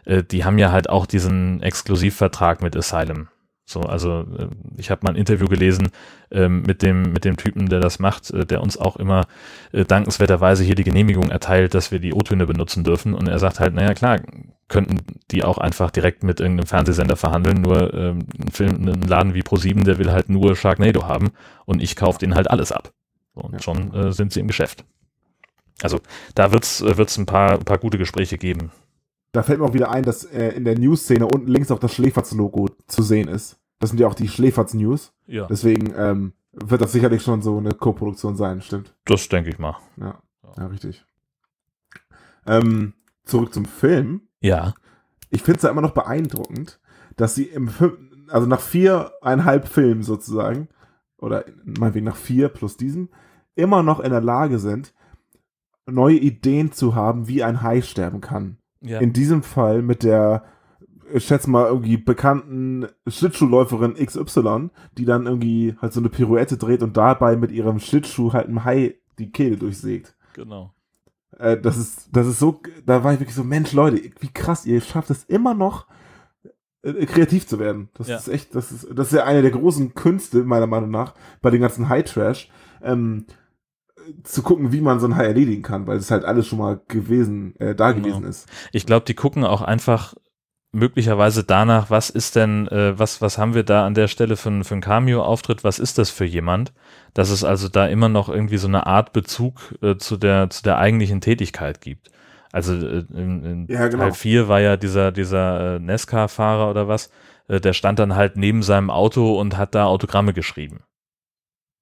[0.04, 3.28] äh, die haben ja halt auch diesen Exklusivvertrag mit Asylum.
[3.70, 5.90] So, also äh, ich habe mal ein Interview gelesen
[6.32, 9.26] ähm, mit dem mit dem Typen, der das macht, äh, der uns auch immer
[9.70, 13.14] äh, dankenswerterweise hier die Genehmigung erteilt, dass wir die O-Töne benutzen dürfen.
[13.14, 14.18] Und er sagt halt, naja klar,
[14.66, 14.98] könnten
[15.30, 17.62] die auch einfach direkt mit irgendeinem Fernsehsender verhandeln.
[17.62, 21.30] Nur ähm, ein Film, ein Laden wie Pro7, der will halt nur Sharknado haben
[21.64, 22.92] und ich kaufe den halt alles ab.
[23.34, 23.62] Und ja.
[23.62, 24.84] schon äh, sind sie im Geschäft.
[25.80, 26.00] Also
[26.34, 28.72] da wird's äh, wird's ein paar ein paar gute Gespräche geben.
[29.30, 31.94] Da fällt mir auch wieder ein, dass äh, in der News-Szene unten links auch das
[31.94, 33.59] Schläferz-Logo zu sehen ist.
[33.80, 35.12] Das sind ja auch die Schläferz-News.
[35.26, 35.46] Ja.
[35.46, 38.94] Deswegen ähm, wird das sicherlich schon so eine Co-Produktion sein, stimmt?
[39.06, 39.76] Das denke ich mal.
[39.96, 40.22] Ja,
[40.56, 41.04] ja richtig.
[42.46, 44.22] Ähm, zurück zum Film.
[44.40, 44.74] Ja.
[45.30, 46.78] Ich finde es ja immer noch beeindruckend,
[47.16, 50.68] dass sie im Film, also nach viereinhalb Filmen sozusagen,
[51.16, 53.08] oder meinetwegen nach vier plus diesen,
[53.54, 54.94] immer noch in der Lage sind,
[55.86, 58.58] neue Ideen zu haben, wie ein Hai sterben kann.
[58.80, 59.00] Ja.
[59.00, 60.44] In diesem Fall mit der
[61.12, 66.82] ich schätze mal, irgendwie bekannten Schlittschuhläuferin XY, die dann irgendwie halt so eine Pirouette dreht
[66.82, 70.16] und dabei mit ihrem Schlittschuh halt einem Hai die Kehle durchsägt.
[70.34, 70.72] Genau.
[71.38, 74.66] Äh, das ist, das ist so, da war ich wirklich so, Mensch, Leute, wie krass,
[74.66, 75.86] ihr schafft es immer noch,
[76.82, 77.90] äh, kreativ zu werden.
[77.94, 78.16] Das ja.
[78.16, 81.50] ist echt, das ist, das ist ja eine der großen Künste, meiner Meinung nach, bei
[81.50, 82.50] den ganzen High Trash.
[82.82, 83.26] Ähm,
[84.24, 86.80] zu gucken, wie man so ein Hai erledigen kann, weil es halt alles schon mal
[86.88, 88.06] gewesen, äh, da Genau.
[88.06, 88.48] gewesen ist.
[88.72, 90.14] Ich glaube, die gucken auch einfach
[90.72, 94.64] möglicherweise danach, was ist denn, äh, was, was haben wir da an der Stelle für,
[94.64, 96.72] für einen Cameo-Auftritt, was ist das für jemand,
[97.14, 100.62] dass es also da immer noch irgendwie so eine Art Bezug äh, zu, der, zu
[100.62, 102.10] der eigentlichen Tätigkeit gibt.
[102.52, 104.04] Also äh, in, in Ja, genau.
[104.04, 107.10] Teil 4 war ja dieser, dieser äh, Nesca-Fahrer oder was,
[107.48, 110.82] äh, der stand dann halt neben seinem Auto und hat da Autogramme geschrieben.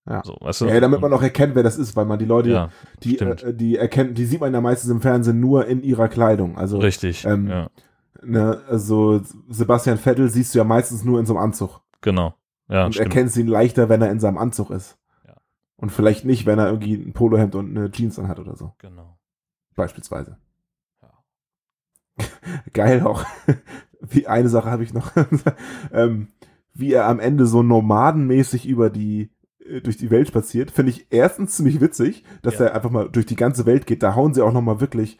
[0.08, 0.22] Ja.
[0.24, 0.66] So, weißt du?
[0.66, 2.70] Ja, damit man auch erkennt, wer das ist, weil man die Leute, ja,
[3.02, 6.56] die, äh, die erkennt, die sieht man ja meistens im Fernsehen nur in ihrer Kleidung.
[6.56, 7.68] Also, richtig, ähm, ja,
[8.22, 11.80] ne, also Sebastian Vettel siehst du ja meistens nur in so einem Anzug.
[12.00, 12.34] genau.
[12.70, 13.08] Ja, und stimmt.
[13.08, 14.98] erkennst ihn leichter, wenn er in seinem Anzug ist.
[15.26, 15.34] Ja.
[15.76, 18.74] Und vielleicht nicht, wenn er irgendwie ein Polohemd und eine Jeans anhat oder so.
[18.76, 19.18] Genau.
[19.74, 20.36] Beispielsweise.
[21.00, 22.24] Ja.
[22.74, 23.24] Geil auch.
[24.00, 25.12] Wie eine Sache habe ich noch.
[25.92, 26.28] ähm,
[26.74, 29.30] wie er am Ende so nomadenmäßig über die
[29.66, 32.66] äh, durch die Welt spaziert, finde ich erstens ziemlich witzig, dass Ja.
[32.66, 34.02] er einfach mal durch die ganze Welt geht.
[34.04, 35.18] Da hauen sie auch noch mal wirklich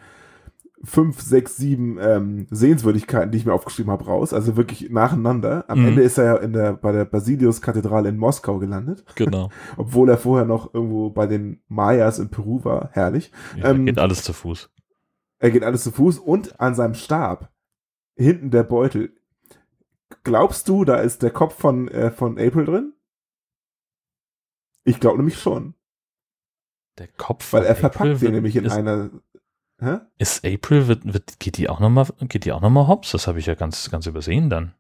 [0.85, 4.33] fünf, sechs, sieben ähm, Sehenswürdigkeiten, die ich mir aufgeschrieben habe, raus.
[4.33, 5.65] Also wirklich nacheinander.
[5.69, 5.89] Am Mhm.
[5.89, 9.51] Ende ist er ja in der, bei der Basilius-Kathedrale in Moskau gelandet, Genau.
[9.77, 12.91] obwohl er vorher noch irgendwo bei den Mayas in Peru war.
[12.93, 13.33] Herrlich.
[13.57, 14.71] Ja, Ähm, geht alles zu Fuß.
[15.41, 17.51] Er geht alles zu Fuß und an seinem Stab,
[18.17, 19.13] hinten der Beutel.
[20.25, 22.93] Glaubst du, da ist der Kopf von, äh, von April drin?
[24.85, 25.75] Ich glaube nämlich schon.
[26.99, 29.11] Der Kopf Weil er April verpackt den nämlich in einer.
[29.81, 29.99] Hä?
[30.19, 33.13] Ist April, wird, wird, geht die auch nochmal, geht die auch noch mal hops?
[33.13, 34.75] Das habe ich ja ganz, ganz übersehen dann.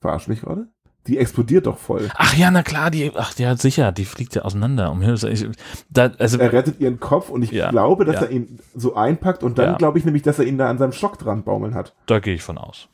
[0.00, 0.68] Verarsch mich gerade?
[1.06, 2.10] Die explodiert doch voll.
[2.16, 4.90] Ach ja, na klar, die, ach ja, sicher, die fliegt ja auseinander.
[4.90, 8.22] Um Himmels also, Er rettet ihren Kopf und ich Ja, glaube, dass ja.
[8.24, 9.76] er ihn so einpackt und dann Ja.
[9.78, 11.94] glaube ich nämlich, dass er ihn da an seinem Stock dran baumeln hat.
[12.06, 12.88] da gehe ich von aus.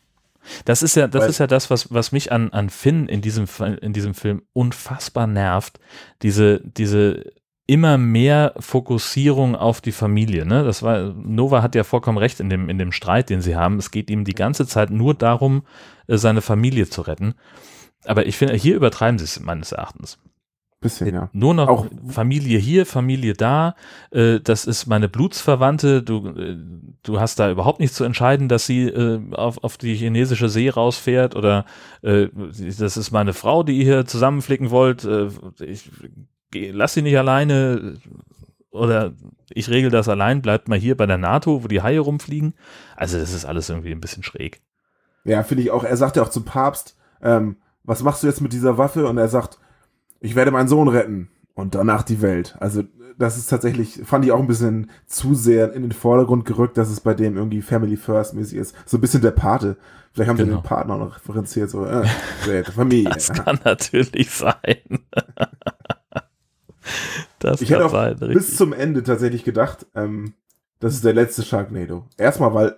[0.67, 3.21] Das ist ja, das Weil- ist ja das, was, was mich an, an Finn in
[3.23, 3.47] diesem,
[3.81, 5.81] in diesem Film unfassbar nervt.
[6.23, 7.33] Diese, diese
[7.67, 10.45] immer mehr Fokussierung auf die Familie.
[10.45, 10.65] Ne?
[10.65, 13.79] Das war, Nova hat ja vollkommen recht in dem, in dem Streit, den sie haben.
[13.79, 15.63] Es geht ihm die ganze Zeit nur darum,
[16.07, 17.35] äh, seine Familie zu retten.
[18.05, 20.19] Aber ich finde, hier übertreiben sie es meines Erachtens.
[20.83, 21.31] Bisschen, ja.
[21.33, 23.75] Nur noch Auch- Familie hier, Familie da.
[24.11, 26.03] Äh, das ist meine Blutsverwandte.
[26.03, 26.59] Du, äh,
[27.03, 30.69] du hast da überhaupt nichts zu entscheiden, dass sie äh, auf, auf die chinesische See
[30.69, 31.65] rausfährt oder
[32.03, 32.27] äh,
[32.79, 35.05] das ist meine Frau, die ihr hier zusammenflicken wollt.
[35.05, 35.29] Äh,
[35.65, 35.91] ich
[36.55, 37.99] lass sie nicht alleine
[38.71, 39.13] oder
[39.51, 40.43] ich regel das allein.
[40.43, 42.55] Bleibt mal hier bei der NATO, wo die Haie rumfliegen.
[42.97, 44.61] Also das ist alles irgendwie ein bisschen schräg.
[45.25, 45.85] Ja, finde ich auch.
[45.85, 49.07] Er sagt ja auch zum Papst, ähm, was machst du jetzt mit dieser Waffe?
[49.07, 49.59] Und er sagt,
[50.21, 52.57] ich werde meinen Sohn retten und danach die Welt.
[52.61, 52.83] Also
[53.17, 56.91] das ist tatsächlich, fand ich auch ein bisschen zu sehr in den Vordergrund gerückt, dass
[56.91, 58.75] es bei dem irgendwie Family First mäßig ist.
[58.87, 59.77] So ein bisschen der Pate.
[60.13, 60.59] Vielleicht haben sie Genau.
[60.59, 62.05] den Partner noch referenziert, so, äh,
[62.65, 63.11] Familie.
[63.11, 64.55] Das kann natürlich sein.
[67.39, 68.17] das Ich hätte auch sein.
[68.19, 70.35] bis zum Ende tatsächlich gedacht, ähm,
[70.81, 72.05] das ist der letzte Sharknado.
[72.17, 72.77] Erstmal, weil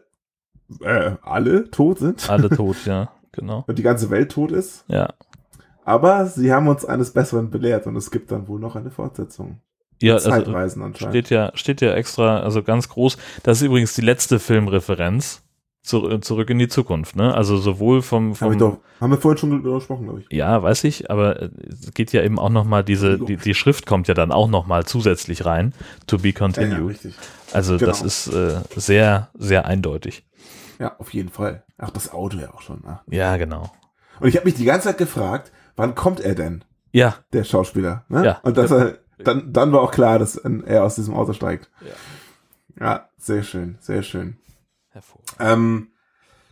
[0.83, 3.65] äh, alle tot sind Alle tot, ja, genau.
[3.67, 4.85] und die ganze Welt tot ist.
[4.89, 5.15] Ja.
[5.85, 9.61] Aber sie haben uns eines Besseren belehrt und es gibt dann wohl noch eine Fortsetzung.
[10.03, 11.15] Ja, also Zeitreisen anscheinend.
[11.15, 13.17] steht ja, steht ja extra, also ganz groß.
[13.45, 15.43] Das ist übrigens die letzte Filmreferenz
[15.87, 17.35] zu, zurück in die Zukunft, ne?
[17.35, 20.27] Also sowohl vom, Hab ich vom doch, haben wir vorhin schon gesprochen, glaube ich.
[20.37, 23.87] ja, weiß ich, aber äh, es geht ja eben auch nochmal diese, die, die Schrift
[23.87, 25.73] kommt ja dann auch nochmal zusätzlich rein,
[26.07, 26.89] to be Ja, ja, continued.
[26.91, 27.15] richtig.
[27.53, 28.07] also das genau.
[28.07, 30.25] ist äh, sehr, sehr eindeutig.
[30.79, 31.63] Ja, auf jeden Fall.
[31.79, 32.81] Ach, das Auto ja auch schon.
[32.85, 33.01] Ne?
[33.11, 33.73] Ja, genau.
[34.21, 38.05] Und ich habe mich die ganze Zeit gefragt, wann kommt er denn, Ja, der Schauspieler?
[38.09, 38.25] Ne?
[38.25, 38.41] Ja.
[38.43, 41.71] Und dass er, dann, dann war auch klar, dass er aus diesem Auto steigt.
[41.81, 42.87] Ja.
[42.87, 44.37] Ja, sehr schön, sehr schön.
[45.39, 45.89] Ähm,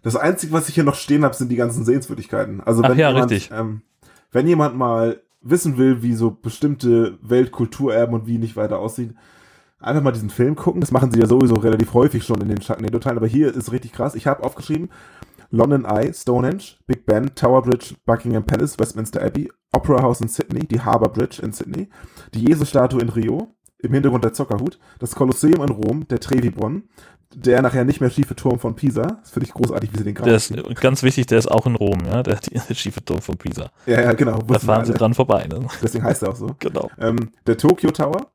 [0.02, 2.60] das Einzige, was ich hier noch stehen habe, sind die ganzen Sehenswürdigkeiten.
[2.60, 3.50] Also Ach wenn ja, jemand, richtig.
[3.52, 3.82] Ähm,
[4.32, 9.14] wenn jemand mal wissen will, wie so bestimmte Weltkulturerben und wie nicht weiter aussieht,
[9.78, 10.80] einfach mal diesen Film gucken.
[10.80, 13.92] Das machen sie ja sowieso relativ häufig schon in den Sharknado-Teilen, aber hier ist richtig
[13.92, 14.14] krass.
[14.14, 14.90] Ich habe aufgeschrieben,
[15.50, 20.66] London Eye, Stonehenge, Big Ben, Tower Bridge, Buckingham Palace, Westminster Abbey, Opera House in Sydney,
[20.66, 21.88] die Harbour Bridge in Sydney,
[22.32, 23.54] die Jesus-Statue in Rio,
[23.84, 26.88] im Hintergrund der Zuckerhut, das Kolosseum in Rom, der Trevi-Brunnen,
[27.34, 29.18] der nachher nicht mehr schiefe Turm von Pisa.
[29.22, 31.74] Das finde ich großartig, wie sie den gerade ist ganz wichtig, der ist auch in
[31.74, 33.70] Rom, ja, der, der schiefe Turm von Pisa.
[33.86, 34.38] Ja, ja, genau.
[34.42, 34.98] Da fahren sie alle.
[34.98, 35.66] dran vorbei, ne?
[35.82, 36.50] Deswegen heißt er auch so.
[36.58, 36.90] Genau.
[36.98, 38.28] Ähm, der Tokyo Tower,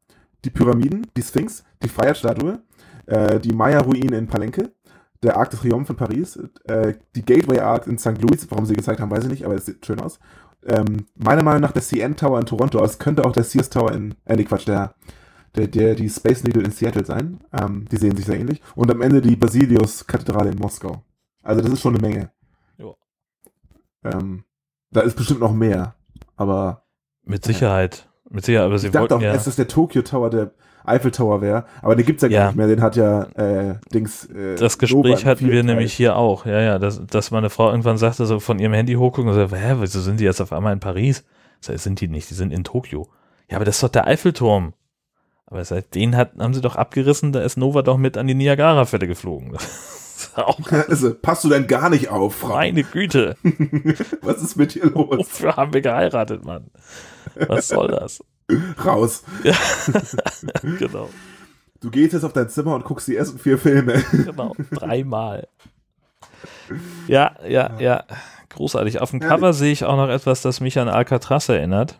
[0.46, 2.60] die Pyramiden, die Sphinx, die Freiheitsstatue,
[3.08, 4.72] äh, die Maya-Ruine in Palenque,
[5.24, 8.22] der Arc de Triomphe in Paris, äh, die Gateway Arc in St.
[8.22, 10.20] Louis, warum sie gezeigt haben, weiß ich nicht, aber es sieht schön aus.
[10.66, 13.92] Ähm, meiner Meinung nach der CN Tower in Toronto, es könnte auch der Sears Tower
[13.94, 14.94] in, äh, nee, Quatsch, der,
[15.56, 17.40] der, der, die Space Needle in Seattle sein.
[17.60, 18.62] Ähm, die sehen sich sehr ähnlich.
[18.76, 21.04] Und am Ende die Basilius-Kathedrale in Moskau.
[21.44, 22.32] Also das ist schon eine Menge.
[22.78, 22.94] Ja.
[24.04, 24.44] Ähm,
[24.92, 25.96] da ist bestimmt noch mehr,
[26.36, 26.84] aber
[27.24, 28.08] Mit Sicherheit.
[28.30, 29.34] Mit Sicherheit, aber sie Ich dachte wollten auch ja.
[29.34, 30.52] erst, dass der Tokyo Tower der
[30.86, 32.40] Eiffel Tower wäre, aber den gibt's ja, Ja.
[32.40, 32.68] gar nicht mehr.
[32.68, 34.26] Den hat ja äh, Dings.
[34.26, 35.98] Äh, Das Gespräch hatten wir vierten nämlich Teil.
[35.98, 36.46] hier auch.
[36.46, 39.56] Ja, ja, dass, dass meine Frau irgendwann sagte, so von ihrem Handy hochgucken und so,
[39.56, 41.26] hä, wieso sind die jetzt auf einmal in Paris?
[41.60, 43.10] Sag, sind die nicht, die sind in Tokio.
[43.50, 44.74] Ja, aber das ist doch der Eiffelturm.
[45.52, 48.36] Aber seit den hat, haben sie doch abgerissen, da ist Nova doch mit an die
[48.36, 49.58] Niagara-Fälle geflogen.
[50.36, 52.50] Auch Also, passt du denn gar nicht auf, Frau?
[52.50, 53.36] meine Güte.
[54.22, 55.18] Was ist mit dir los?
[55.18, 56.70] Wofür haben wir geheiratet, Mann?
[57.48, 58.24] Was soll das?
[58.84, 59.24] Raus.
[60.78, 61.10] Genau,
[61.82, 64.04] Du gehst jetzt auf dein Zimmer und guckst die ersten vier Filme.
[64.12, 64.54] genau.
[64.72, 65.48] Dreimal.
[67.08, 68.04] Ja, ja, ja.
[68.50, 69.00] Großartig.
[69.00, 69.20] Auf dem.
[69.22, 72.00] Cover sehe ich auch noch etwas, das mich an Alcatraz erinnert.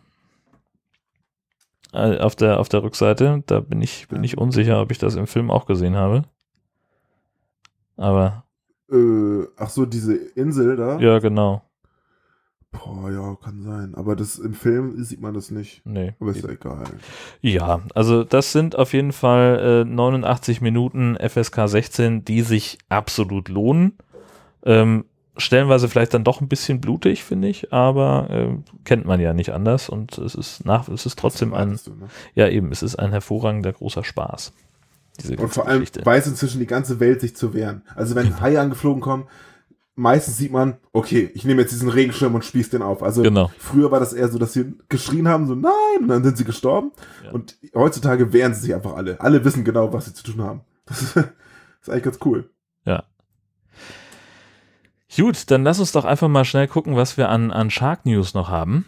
[1.94, 3.44] Äh, Auf der, auf der Rückseite.
[3.48, 6.24] Da bin ich, bin ich unsicher, ob ich das im Film auch gesehen habe.
[7.98, 8.44] Aber,
[8.92, 11.00] äh, ach so, diese Insel da.
[11.00, 11.64] ja, genau.
[12.72, 13.96] Boah, ja, kann sein.
[13.96, 15.82] Aber das im Film sieht man das nicht.
[15.86, 16.14] Nee.
[16.20, 16.84] Aber ist ja egal.
[17.42, 23.50] Ja, also das sind auf jeden Fall äh, 89 Minuten FSK 16, die sich absolut
[23.50, 23.98] lohnen.
[24.64, 25.06] Ähm,
[25.40, 29.52] stellenweise vielleicht dann doch ein bisschen blutig, finde ich, aber äh, kennt man ja nicht
[29.52, 32.08] anders und es ist nach, es ist trotzdem ein, du, ne?
[32.36, 34.54] ja eben, es ist ein hervorragender großer Spaß.
[35.22, 36.06] Diese Und vor allem Geschichte.
[36.06, 37.82] weiß inzwischen die ganze Welt sich zu wehren.
[37.96, 39.28] Also wenn Haie angeflogen kommen,
[39.96, 43.04] meistens sieht man, okay, ich nehme jetzt diesen Regenschirm und spieß den auf.
[43.04, 43.52] Also Genau.
[43.58, 46.46] früher war das eher so, dass sie geschrien haben, so nein, und dann sind sie
[46.46, 46.92] gestorben.
[47.26, 47.32] Ja.
[47.32, 49.20] Und heutzutage wehren sie sich einfach alle.
[49.20, 50.62] Alle wissen genau, was sie zu tun haben.
[50.86, 51.26] Das ist, das
[51.82, 52.50] ist eigentlich ganz cool.
[52.86, 53.04] Ja.
[55.16, 58.34] Gut, dann lass uns doch einfach mal schnell gucken, was wir an, an Shark News
[58.34, 58.86] noch haben.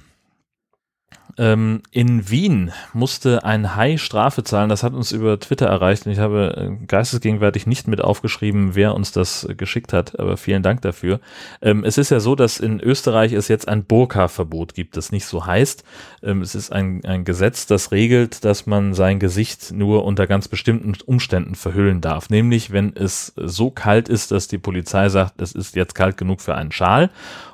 [1.37, 4.69] Ähm, in Wien musste ein Hai Strafe zahlen.
[4.69, 8.95] Das hat uns über Twitter erreicht und ich habe äh, geistesgegenwärtig nicht mit aufgeschrieben, wer
[8.95, 11.19] uns das äh, geschickt hat, aber vielen Dank dafür.
[11.61, 15.25] Ähm, es ist ja so, dass in Österreich es jetzt ein Burka-Verbot gibt, das nicht
[15.25, 15.83] so heißt.
[16.23, 20.47] Ähm, es ist ein, ein Gesetz, das regelt, dass man sein Gesicht nur unter ganz
[20.47, 22.29] bestimmten Umständen verhüllen darf.
[22.29, 26.41] Nämlich, wenn es so kalt ist, dass die Polizei sagt, es ist jetzt kalt genug
[26.41, 27.09] für einen Schal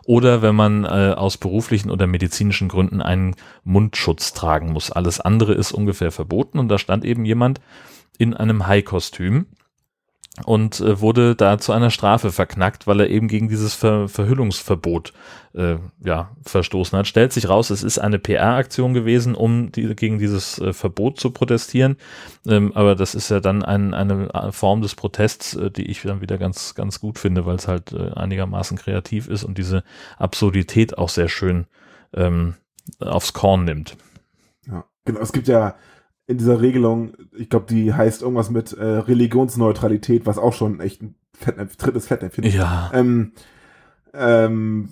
[0.08, 3.36] oder wenn man äh, aus beruflichen oder medizinischen Gründen einen
[3.66, 4.90] Mundschutz tragen muss.
[4.90, 7.60] Alles andere ist ungefähr verboten und da stand eben jemand
[8.18, 9.48] in einem Hai-Kostüm
[10.46, 15.14] und äh, wurde da zu einer Strafe verknackt, weil er eben gegen dieses Ver Verhüllungsverbot
[15.54, 17.08] äh, ja, verstoßen hat.
[17.08, 21.32] Stellt sich raus, es ist eine PR-Aktion gewesen, um die, gegen dieses äh, Verbot zu
[21.32, 21.98] protestieren.
[22.48, 26.22] Ähm, aber das ist ja dann ein, eine Form des Protests, äh, die ich dann
[26.22, 29.84] wieder ganz, ganz gut finde, weil es halt äh, einigermaßen kreativ ist und diese
[30.18, 31.66] Absurdität auch sehr schön
[32.14, 32.56] ähm,
[33.00, 33.98] aufs Korn nimmt.
[34.68, 34.86] Ja.
[35.06, 35.76] Genau, es gibt ja
[36.28, 41.02] in dieser Regelung, ich glaube, die heißt irgendwas mit äh, Religionsneutralität, was auch schon echt
[41.02, 42.54] ein Fettnäpf, drittes Fettnäpfchen ist.
[42.54, 43.32] Ja, Ähm,
[44.14, 44.92] ähm,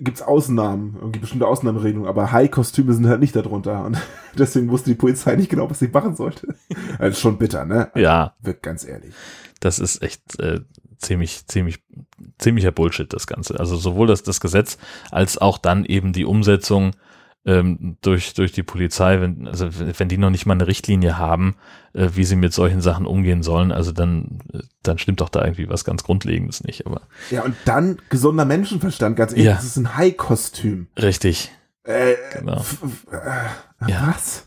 [0.00, 3.98] gibt's Ausnahmen, irgendwie bestimmte Ausnahmeregelungen, aber High-Kostüme sind halt nicht darunter und
[4.38, 6.54] deswegen wusste die Polizei nicht genau, was sie machen sollte.
[6.98, 7.90] Also ist schon bitter, ne?
[7.94, 9.14] ja, Wird ganz ehrlich.
[9.60, 10.60] das ist echt äh,
[10.98, 11.80] ziemlich, ziemlich,
[12.38, 13.60] ziemlicher Bullshit, das Ganze.
[13.60, 14.78] Also sowohl das, das Gesetz
[15.10, 16.92] als auch dann eben die Umsetzung
[17.48, 21.56] ähm, durch, durch die Polizei, wenn, also wenn die noch nicht mal eine Richtlinie haben,
[21.94, 25.42] äh, wie sie mit solchen Sachen umgehen sollen, also dann, äh, dann stimmt doch da
[25.44, 29.54] irgendwie was ganz Grundlegendes nicht, aber Ja, und dann gesunder Menschenverstand, ganz ehrlich, Ja.
[29.54, 30.88] das ist ein High-Kostüm.
[31.00, 31.50] richtig,
[31.84, 32.62] Äh, Genau.
[33.10, 34.12] äh, Ja.
[34.14, 34.46] Was?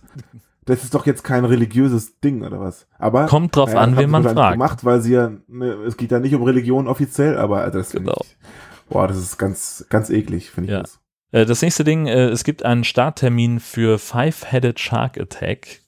[0.66, 2.86] Das ist doch jetzt kein religiöses Ding oder was?
[3.00, 4.54] Aber Kommt drauf an, wen man fragt.
[4.54, 7.92] Gemacht, weil sie ja, ne, es geht ja nicht um Religion offiziell, aber also das
[7.94, 8.16] Genau.
[8.24, 8.38] ich,
[8.88, 10.82] boah, das ist ganz, ganz eklig, finde ich Ja.
[10.84, 11.00] das.
[11.32, 15.82] Äh, Das nächste Ding, äh, es gibt einen Starttermin für Five-Headed Shark Attack.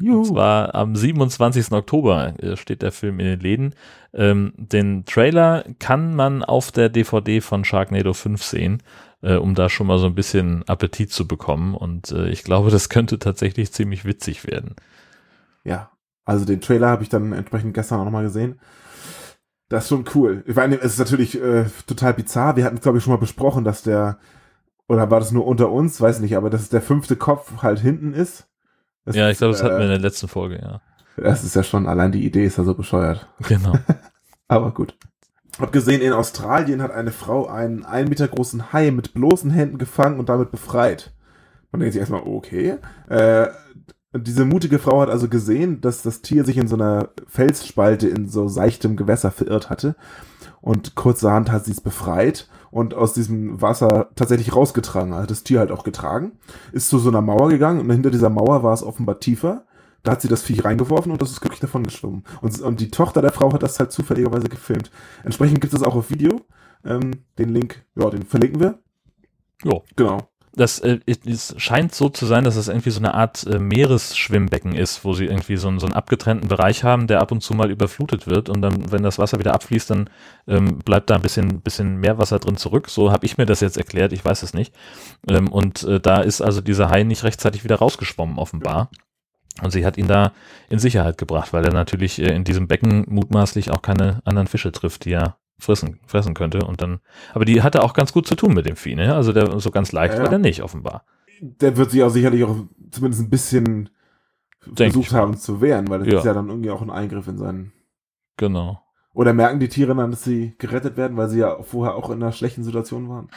[0.00, 0.22] Und Juhu.
[0.22, 1.72] zwar am 27.
[1.72, 3.74] Oktober äh, steht der Film in den Läden.
[4.14, 8.82] Ähm, den Trailer kann man auf der DVD von Sharknado 5 sehen,
[9.20, 11.74] um da schon mal so ein bisschen Appetit zu bekommen.
[11.74, 14.76] Und ich glaube, das könnte tatsächlich ziemlich witzig werden.
[15.64, 15.90] Ja,
[16.24, 18.60] also den Trailer habe ich dann entsprechend gestern auch nochmal gesehen.
[19.68, 20.44] Das ist schon cool.
[20.46, 22.56] Ich meine, es ist natürlich äh, total bizarr.
[22.56, 24.18] Wir hatten es, glaube ich, schon mal besprochen, dass der,
[24.88, 28.14] oder war das nur unter uns, weiß nicht, aber dass der fünfte Kopf halt hinten
[28.14, 28.46] ist.
[29.06, 30.80] Ja, ich glaube, das hatten wir in äh, der letzten Folge, ja.
[31.16, 33.28] Das ist ja schon, allein die Idee ist ja so bescheuert.
[33.48, 33.74] Genau.
[34.48, 34.96] Aber gut.
[35.58, 39.78] Hab gesehen, in Australien hat eine Frau einen ein Meter großen Hai mit bloßen Händen
[39.78, 41.12] gefangen und damit befreit.
[41.72, 42.76] Man denkt sich erstmal, okay.
[43.08, 43.48] Äh,
[44.16, 48.28] diese mutige Frau hat also gesehen, dass das Tier sich in so einer Felsspalte in
[48.28, 49.96] so seichtem Gewässer verirrt hatte.
[50.60, 55.14] Und kurzerhand hat sie es befreit und aus diesem Wasser tatsächlich rausgetragen.
[55.14, 56.32] Hat das Tier halt auch getragen.
[56.72, 59.64] Ist zu so einer Mauer gegangen und hinter dieser Mauer war es offenbar tiefer.
[60.02, 62.24] Da hat sie das Viech reingeworfen und das ist glücklich davon geschwommen.
[62.40, 64.90] Und, und die Tochter der Frau hat das halt zufälligerweise gefilmt.
[65.24, 66.40] Entsprechend gibt es auch auf Video.
[66.84, 68.78] Ähm, den Link, ja, den verlinken wir.
[69.64, 69.82] Jo.
[69.96, 70.18] Genau.
[70.58, 74.74] Das äh, es scheint so zu sein, dass es irgendwie so eine Art äh, Meeresschwimmbecken
[74.74, 77.54] ist, wo sie irgendwie so, einen- so einen abgetrennten Bereich haben, der ab und zu
[77.54, 80.10] mal überflutet wird und dann, wenn das Wasser wieder abfließt, dann
[80.46, 82.90] ähm, bleibt da ein bisschen, bisschen mehr Wasser drin zurück.
[82.90, 84.74] So habe ich mir das jetzt erklärt, ich weiß es nicht.
[85.28, 88.90] Ähm, und äh, da ist also dieser Hai nicht rechtzeitig wieder rausgeschwommen, offenbar.
[89.62, 90.32] Und sie hat ihn da
[90.70, 94.70] in Sicherheit gebracht, weil er natürlich äh, in diesem Becken mutmaßlich auch keine anderen Fische
[94.72, 96.64] trifft, die er fressen, fressen könnte.
[96.64, 97.00] Und dann,
[97.34, 99.14] aber die hatte auch ganz gut zu tun mit dem Vieh, ne?
[99.14, 101.04] Also der so ganz leicht Ja, war der nicht, offenbar.
[101.40, 102.56] Der wird sich auch sicherlich auch
[102.90, 103.90] zumindest ein bisschen
[104.66, 106.18] Denk versucht haben zu wehren, weil das Ja.
[106.18, 107.72] ist ja dann irgendwie auch ein Eingriff in seinen.
[108.36, 108.82] Genau.
[109.18, 112.22] Oder merken die Tiere dann, dass sie gerettet werden, weil sie ja vorher auch in
[112.22, 113.28] einer schlechten Situation waren?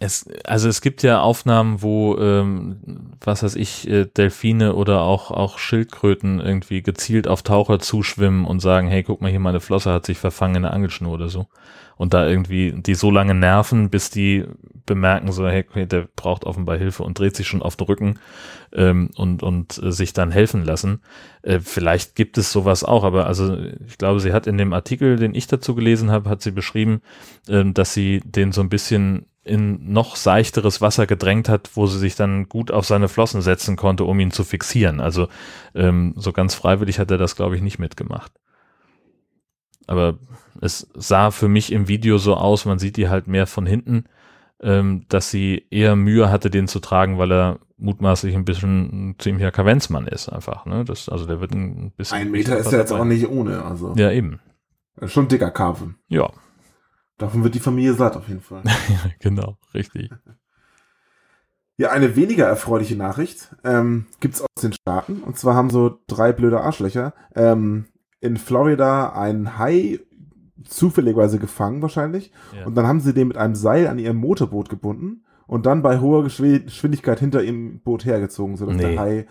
[0.00, 2.78] Es, also es gibt ja Aufnahmen, wo, ähm,
[3.22, 8.60] was weiß ich, äh, Delfine oder auch, auch Schildkröten irgendwie gezielt auf Taucher zuschwimmen und
[8.60, 11.48] sagen, hey, guck mal hier, meine Flosse hat sich verfangen in der Angelschnur oder so.
[11.96, 14.44] Und da irgendwie die so lange nerven, bis die
[14.84, 18.18] bemerken so, hey, der braucht offenbar Hilfe und dreht sich schon auf den Rücken
[18.72, 21.00] ähm, und, und äh, sich dann helfen lassen.
[21.42, 25.16] Äh, vielleicht gibt es sowas auch, aber also ich glaube, sie hat in dem Artikel,
[25.16, 27.02] den ich dazu gelesen habe, hat sie beschrieben,
[27.48, 31.98] ähm, dass sie den so ein bisschen in noch seichteres Wasser gedrängt hat, wo sie
[31.98, 35.00] sich dann gut auf seine Flossen setzen konnte, um ihn zu fixieren.
[35.00, 35.28] Also
[35.74, 38.32] ähm, so ganz freiwillig hat er das, glaube ich, nicht mitgemacht.
[39.86, 40.18] Aber
[40.60, 44.04] es sah für mich im Video so aus, man sieht die halt mehr von hinten,
[44.60, 49.18] ähm, dass sie eher Mühe hatte, den zu tragen, weil er mutmaßlich ein bisschen ein
[49.18, 50.64] ziemlicher Kavenzmann ist, einfach.
[50.64, 50.84] Ne?
[50.84, 52.18] Das, also der wird ein bisschen.
[52.18, 53.94] Ein Meter ist ja jetzt auch nicht ohne, also.
[53.96, 54.40] Ja, eben.
[55.04, 55.96] Schon dicker Karpfen.
[56.08, 56.30] Ja,
[57.18, 58.62] Davon wird die Familie satt auf jeden Fall.
[59.20, 60.10] genau, richtig.
[61.78, 65.22] Ja, eine weniger erfreuliche Nachricht ähm, gibt's aus den Staaten.
[65.22, 67.84] Und zwar haben so drei blöde Arschlöcher ähm,
[68.20, 70.00] in Florida einen Hai
[70.64, 72.32] zufälligerweise gefangen wahrscheinlich.
[72.56, 72.66] Ja.
[72.66, 76.00] Und dann haben sie den mit einem Seil an ihrem Motorboot gebunden und dann bei
[76.00, 78.82] hoher Geschw- Geschwindigkeit hinter ihrem Boot hergezogen, sodass Nee.
[78.94, 79.26] der Hai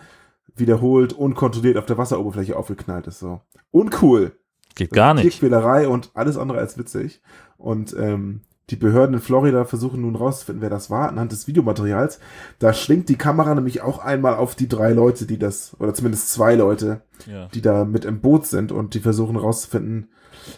[0.55, 3.19] wiederholt unkontrolliert auf der Wasseroberfläche aufgeknallt ist.
[3.19, 3.41] So.
[3.71, 4.31] Uncool.
[4.75, 5.23] Geht gar nicht.
[5.23, 7.21] Tierquälerei und alles andere als witzig.
[7.57, 8.41] Und ähm,
[8.71, 12.19] die Behörden in Florida versuchen nun rauszufinden, wer das war, anhand des Videomaterials.
[12.59, 16.31] Da schwingt die Kamera nämlich auch einmal auf die drei Leute, die das, oder zumindest
[16.31, 17.47] zwei Leute, Ja.
[17.49, 20.09] die da mit im Boot sind und die versuchen rauszufinden,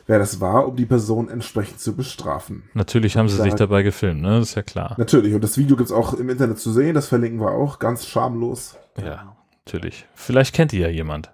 [0.06, 2.64] wer das war, um die Person entsprechend zu bestrafen.
[2.74, 4.40] Natürlich haben sie Da- sich dabei gefilmt, ne?
[4.40, 4.96] Das ist ja klar.
[4.98, 8.06] Natürlich, und das Video gibt's auch im Internet zu sehen, das verlinken wir auch, ganz
[8.06, 8.78] schamlos.
[9.04, 9.36] Ja,
[9.66, 10.06] natürlich.
[10.16, 11.34] Vielleicht kennt ihr ja jemand.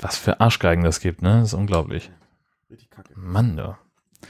[0.00, 1.38] Was für Arschgeigen das gibt, ne?
[1.40, 2.10] Das ist unglaublich.
[2.70, 3.12] Richtig kacke.
[3.16, 3.78] Mann, da.
[4.22, 4.28] Haie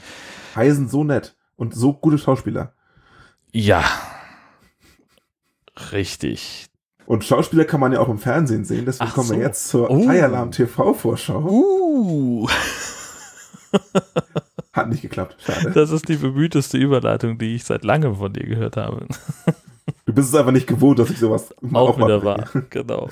[0.55, 2.73] sind so nett und so gute Schauspieler.
[3.51, 3.83] Ja.
[5.91, 6.67] Richtig.
[7.05, 9.41] Und Schauspieler kann man ja auch im Fernsehen sehen, deswegen Ach kommen wir so.
[9.41, 10.07] jetzt zur Oh.
[10.07, 11.39] High-Alarm TV-Vorschau.
[11.41, 12.47] Uh.
[14.73, 15.71] Hat nicht geklappt, schade.
[15.71, 19.07] Das ist die bemühteste Überleitung, die ich seit langem von dir gehört habe.
[20.05, 22.49] Du bist es einfach nicht gewohnt, dass ich sowas Auch mal wieder wahr.
[22.71, 23.09] Genau.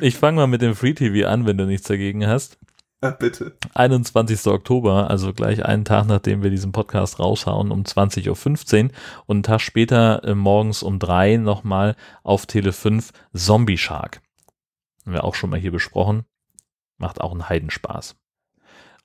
[0.00, 2.58] Ich fange mal mit dem Free TV an, wenn du nichts dagegen hast.
[3.02, 3.56] Ja, bitte.
[3.74, 4.46] 21.
[4.46, 8.90] Oktober, also gleich einen Tag, nachdem wir diesen Podcast raushauen, um 20.15 Uhr
[9.26, 14.22] und einen Tag später äh, morgens um drei nochmal auf Tele 5 Zombie Shark.
[15.04, 16.24] Haben wir auch schon mal hier besprochen.
[16.96, 18.16] Macht auch einen Heidenspaß.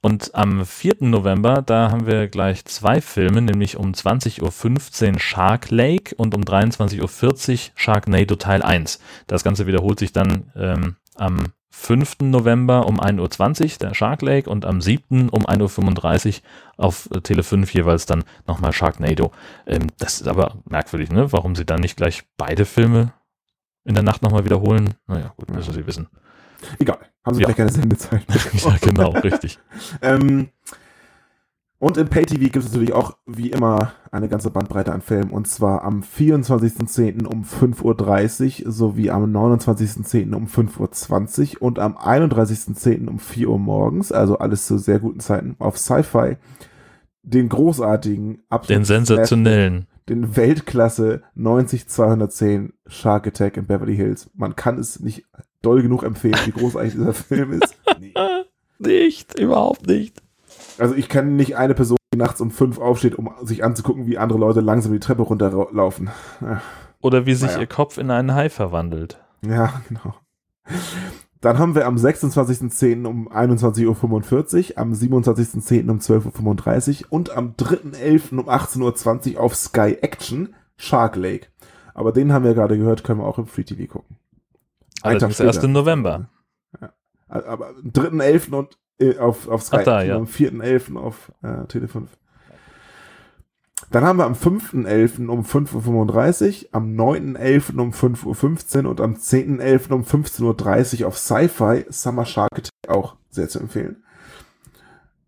[0.02, 0.96] Und am 4.
[1.02, 6.42] November, da haben wir gleich zwei Filme, nämlich um 20.15 Uhr Shark Lake und um
[6.42, 9.00] 23.40 Uhr Sharknado Teil 1.
[9.28, 12.18] Das Ganze wiederholt sich dann ähm, am 5.
[12.22, 15.30] November um 1.20 Uhr der Shark Lake und am 7.
[15.30, 19.32] um 1.35 Uhr auf äh, Tele 5 jeweils dann nochmal Sharknado.
[19.66, 21.32] Ähm, das ist aber merkwürdig, ne?
[21.32, 23.14] Warum sie dann nicht gleich beide Filme
[23.86, 24.96] in der Nacht nochmal wiederholen?
[25.08, 26.08] Naja, gut, müssen sie wissen.
[26.78, 27.00] Egal.
[27.26, 27.54] Haben sie Ja.
[27.54, 28.24] keine Sendezeit.
[28.54, 29.58] ja, genau, richtig.
[30.02, 30.50] ähm,
[31.82, 35.32] und im Pay-TV gibt es natürlich auch, wie immer, eine ganze Bandbreite an Filmen.
[35.32, 37.26] Und zwar am 24.10.
[37.26, 40.36] um 5.30 Uhr sowie am 29.10.
[40.36, 43.08] um 5.20 Uhr und am 31.10.
[43.10, 46.38] um 4 Uhr morgens, also alles zu sehr guten Zeiten, auf Sci-Fi,
[47.24, 49.88] den großartigen, absolut Den sensationellen.
[50.08, 54.30] den Weltklasse 90210 Shark Attack in Beverly Hills.
[54.36, 55.26] Man kann es nicht
[55.64, 57.76] doll genug empfehlen, wie großartig dieser Film ist.
[58.00, 58.14] Nee.
[58.78, 60.22] Nicht, überhaupt nicht.
[60.78, 64.18] Also ich kenne nicht eine Person, die nachts um fünf aufsteht, um sich anzugucken, wie
[64.18, 66.10] andere Leute langsam die Treppe runterlaufen.
[66.42, 66.62] Ja,
[67.02, 67.62] Oder wie sich Naja.
[67.62, 69.22] ihr Kopf in einen Hai verwandelt.
[69.46, 70.16] Ja, genau.
[71.42, 73.06] Dann haben wir am 26.10.
[73.08, 75.90] um 21.45 Uhr, am 27.10.
[75.90, 78.38] um 12.35 Uhr und am 3.11.
[78.38, 81.48] um 18.20 Uhr auf Sky Action Shark Lake.
[81.96, 84.18] Aber den haben wir gerade gehört, können wir auch im Free TV gucken.
[85.02, 86.30] Allerdings erst im November.
[87.28, 88.54] Aber am 3.11.
[88.56, 90.16] und äh, auf, auf Sky Ach da, ja.
[90.16, 90.98] am 4.11.
[90.98, 92.10] auf äh, Tele 5.
[93.92, 95.28] Dann haben wir am 5.11.
[95.28, 97.78] um 5.35 Uhr, am 9.11.
[97.78, 99.92] um 5.15 Uhr und am 10.11.
[99.92, 104.04] um 15.30 Uhr auf Sci-Fi Summer Shark Attack auch sehr zu empfehlen.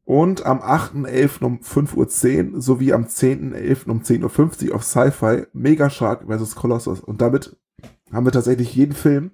[0.06, 1.44] Und am 8.11.
[1.44, 3.90] um 5.10 Uhr sowie am 10.11.
[3.90, 6.56] um 10.50 Uhr auf Sci-Fi Mega Shark vs.
[6.56, 7.02] Colossus.
[7.02, 7.58] Und damit
[8.14, 9.32] haben wir tatsächlich jeden Film,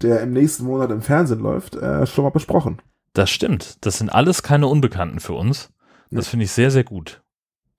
[0.00, 2.80] der im nächsten Monat im Fernsehen läuft, äh, schon mal besprochen.
[3.12, 3.84] Das stimmt.
[3.84, 5.70] Das sind alles keine Unbekannten für uns.
[6.10, 7.22] Das finde ich sehr, sehr gut.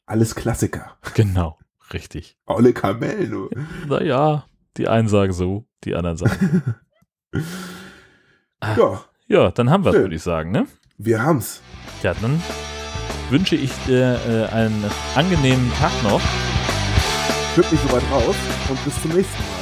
[0.05, 0.97] Alles Klassiker.
[1.13, 1.57] Genau,
[1.93, 2.37] richtig.
[2.45, 3.49] Olle Kamel, du.
[3.87, 4.45] Naja,
[4.77, 6.75] die einen sagen so, die anderen sagen.
[8.63, 10.67] Ja, Ja, dann haben wir es, würde ich sagen, ne?
[10.97, 11.61] wir haben's.
[12.03, 12.41] Ja, dann
[13.29, 14.83] wünsche ich dir äh, einen
[15.15, 16.21] angenehmen Tag noch.
[17.55, 18.35] Wird nicht so weit raus
[18.69, 19.60] und bis zum nächsten Mal.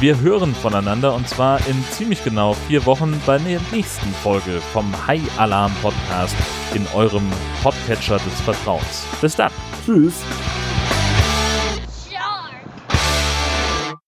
[0.00, 4.92] Wir hören voneinander und zwar in ziemlich genau vier Wochen bei der nächsten Folge vom
[5.06, 6.34] High Alarm Podcast
[6.74, 7.30] in eurem
[7.62, 9.06] Podcatcher des Vertrauens.
[9.20, 9.52] Bis dann.
[9.86, 10.22] Tschüss.